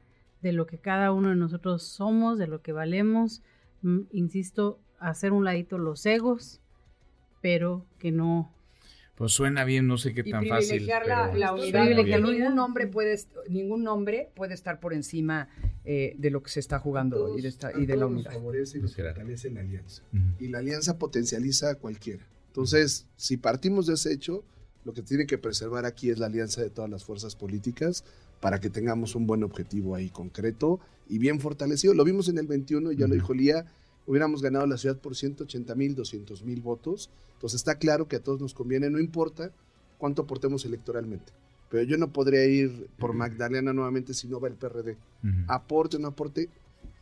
de 0.42 0.53
lo 0.53 0.66
que 0.66 0.79
cada 0.79 1.12
uno 1.12 1.31
de 1.31 1.37
nosotros 1.37 1.83
somos, 1.83 2.38
de 2.38 2.46
lo 2.46 2.62
que 2.62 2.73
valemos. 2.73 3.42
Mm, 3.83 4.01
Insisto, 4.12 4.79
hacer 4.99 5.33
un 5.33 5.44
ladito 5.44 5.79
los 5.79 6.05
egos, 6.07 6.61
pero 7.40 7.85
que 7.99 8.12
no 8.12 8.53
Pues 9.16 9.33
suena 9.33 9.64
bien, 9.64 9.87
no 9.87 9.99
sé 9.99 10.14
qué 10.14 10.23
y 10.25 10.31
tan 10.31 10.46
fácil. 10.46 10.68
privilegiar 10.87 11.07
la, 11.07 11.27
pero- 11.27 11.38
la 11.38 11.53
unidad, 11.55 11.81
Privilegiar 11.85 12.20
ningún 12.23 12.55
nombre 12.55 12.87
puede 12.87 13.18
ningún 13.49 13.83
nombre 13.83 14.31
puede 14.35 14.55
estar 14.55 14.81
por 14.81 14.92
encima 14.94 15.49
eh, 15.85 16.14
de 16.18 16.31
lo 16.31 16.42
que 16.42 16.51
se 16.51 16.61
está 16.61 16.79
jugando 16.79 17.37
y 17.38 17.42
de, 17.42 17.49
esta- 17.49 17.73
y 17.79 17.87
de 17.87 17.94
la 17.96 18.01
todos 18.03 18.12
unidad. 18.12 18.33
favorece 18.33 18.79
y 18.79 18.81
fortalece 18.83 19.51
la 19.51 19.61
alianza. 19.61 20.03
Ujú. 20.12 20.23
Y 20.44 20.49
la 20.49 20.59
alianza 20.59 20.99
potencializa 20.99 21.70
a 21.70 21.75
cualquiera. 21.77 22.25
Entonces, 22.51 23.07
si 23.17 23.37
partimos 23.37 23.87
de 23.87 23.95
ese 23.95 24.13
hecho, 24.13 24.43
lo 24.85 24.93
que 24.93 25.03
tiene 25.03 25.27
que 25.27 25.39
preservar 25.39 25.87
aquí 25.87 26.11
es 26.11 26.19
la 26.19 26.27
alianza 26.27 26.61
de 26.61 26.71
todas 26.71 26.91
las 26.91 27.05
fuerzas 27.05 27.37
políticas 27.37 28.03
para 28.41 28.59
que 28.59 28.71
tengamos 28.71 29.15
un 29.15 29.27
buen 29.27 29.45
objetivo 29.45 29.95
ahí 29.95 30.11
concreto 30.11 30.81
y 31.09 31.19
bien 31.19 31.39
fortalecido. 31.39 31.95
Lo 31.95 32.05
vimos 32.05 32.29
en 32.29 32.39
el 32.39 32.49
21, 32.49 32.91
ya 32.93 33.07
lo 33.07 33.15
dijo 33.15 33.35
Lía, 33.35 33.67
hubiéramos 34.07 34.43
ganado 34.43 34.67
la 34.67 34.79
ciudad 34.79 34.99
por 34.99 35.15
180 35.15 35.75
mil, 35.77 35.95
200 35.95 36.43
mil 36.43 36.61
votos. 36.61 37.09
Entonces 37.35 37.61
está 37.61 37.77
claro 37.77 38.09
que 38.09 38.17
a 38.17 38.21
todos 38.21 38.41
nos 38.41 38.53
conviene, 38.53 38.91
no 38.91 38.99
importa 38.99 39.53
cuánto 39.99 40.23
aportemos 40.23 40.65
electoralmente. 40.65 41.33
Pero 41.71 41.85
yo 41.85 41.97
no 41.99 42.13
podría 42.13 42.45
ir 42.47 42.89
por 42.99 43.13
Magdalena 43.13 43.73
nuevamente 43.73 44.13
si 44.13 44.27
no 44.27 44.41
va 44.41 44.49
el 44.49 44.55
PRD. 44.55 44.97
Aporte 45.47 45.99
o 45.99 46.01
no 46.01 46.09
aporte, 46.09 46.49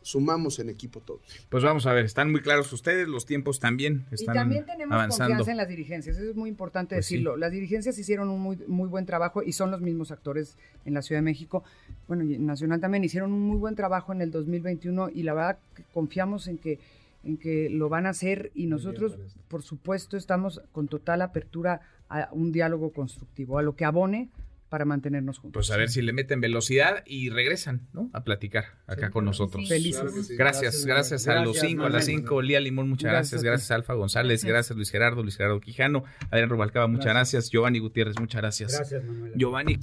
sumamos 0.09 0.59
en 0.59 0.69
equipo 0.69 0.99
todos. 1.01 1.21
Pues 1.49 1.63
vamos 1.63 1.85
a 1.85 1.93
ver, 1.93 2.05
están 2.05 2.31
muy 2.31 2.41
claros 2.41 2.71
ustedes, 2.73 3.07
los 3.07 3.25
tiempos 3.25 3.59
también 3.59 4.05
Y 4.11 4.15
están 4.15 4.35
también 4.35 4.65
tenemos 4.65 4.93
avanzando. 4.93 5.29
confianza 5.35 5.51
en 5.51 5.57
las 5.57 5.67
dirigencias, 5.67 6.17
eso 6.17 6.29
es 6.31 6.35
muy 6.35 6.49
importante 6.49 6.95
Pues 6.95 7.05
sí. 7.05 7.15
decirlo. 7.15 7.37
Las 7.37 7.51
dirigencias 7.51 7.97
hicieron 7.97 8.29
un 8.29 8.41
muy, 8.41 8.57
muy 8.67 8.87
buen 8.89 9.05
trabajo 9.05 9.43
y 9.43 9.53
son 9.53 9.69
los 9.71 9.81
mismos 9.81 10.11
actores 10.11 10.57
en 10.85 10.93
la 10.93 11.01
Ciudad 11.01 11.19
de 11.19 11.25
México, 11.25 11.63
bueno, 12.07 12.23
y 12.23 12.35
en 12.35 12.45
Nacional 12.45 12.79
también 12.79 13.03
hicieron 13.03 13.31
un 13.31 13.41
muy 13.41 13.57
buen 13.57 13.75
trabajo 13.75 14.11
en 14.11 14.21
el 14.21 14.31
2021 14.31 15.09
y 15.13 15.23
la 15.23 15.33
verdad 15.33 15.59
que 15.75 15.83
confiamos 15.93 16.47
en 16.47 16.57
que, 16.57 16.79
en 17.23 17.37
que 17.37 17.69
lo 17.69 17.89
van 17.89 18.05
a 18.05 18.09
hacer 18.09 18.51
y 18.55 18.65
nosotros, 18.65 19.17
por 19.47 19.61
supuesto, 19.61 20.17
estamos 20.17 20.61
con 20.71 20.87
total 20.87 21.21
apertura 21.21 21.81
a 22.09 22.29
un 22.31 22.51
diálogo 22.51 22.91
constructivo, 22.91 23.59
a 23.59 23.61
lo 23.61 23.75
que 23.75 23.85
abone 23.85 24.29
para 24.69 24.85
mantenernos 24.85 25.39
juntos. 25.39 25.59
Pues 25.59 25.71
a 25.71 25.77
ver 25.77 25.89
si 25.89 26.01
le 26.01 26.13
meten 26.13 26.39
velocidad 26.41 27.03
y 27.05 27.29
regresan, 27.29 27.87
¿no? 27.91 28.09
A 28.13 28.23
platicar 28.23 28.65
acá 28.87 29.09
con 29.09 29.25
nosotros. 29.25 29.67
Felices. 29.67 29.99
Claro 30.01 30.15
que 30.15 30.23
sí. 30.23 30.35
Gracias, 30.35 30.85
gracias, 30.85 31.27
a 31.27 31.43
los 31.43 31.59
cinco, 31.59 31.85
a 31.85 31.89
las 31.89 32.05
cinco, 32.05 32.41
Lía 32.41 32.59
Limón, 32.59 32.89
muchas 32.89 33.11
Gracias 33.11 33.41
gracias, 33.41 33.43
gracias, 33.43 33.71
Alfa 33.71 33.93
González, 33.95 34.41
Gracias. 34.41 34.53
gracias 34.53 34.75
Luis 34.77 34.91
Gerardo, 34.91 35.23
Luis 35.23 35.37
Gerardo 35.37 35.59
Quijano, 35.59 36.03
Adrián 36.31 36.49
Rubalcaba, 36.49 36.87
muchas 36.87 37.07
gracias, 37.07 37.49
Giovanni 37.49 37.79
Gutiérrez, 37.79 38.19
muchas 38.19 38.41
gracias. 38.41 38.75
Gracias, 38.77 39.03
Manuel. 39.03 39.33
Giovanni. 39.35 39.79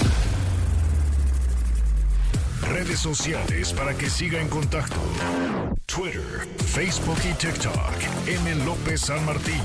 Redes 2.73 2.99
sociales 2.99 3.73
para 3.73 3.95
que 3.97 4.09
siga 4.09 4.41
en 4.41 4.49
contacto: 4.49 4.97
Twitter, 5.87 6.23
Facebook 6.67 7.19
y 7.29 7.33
TikTok. 7.35 8.27
M. 8.27 8.65
López 8.65 9.01
San 9.03 9.25
Martín. 9.25 9.61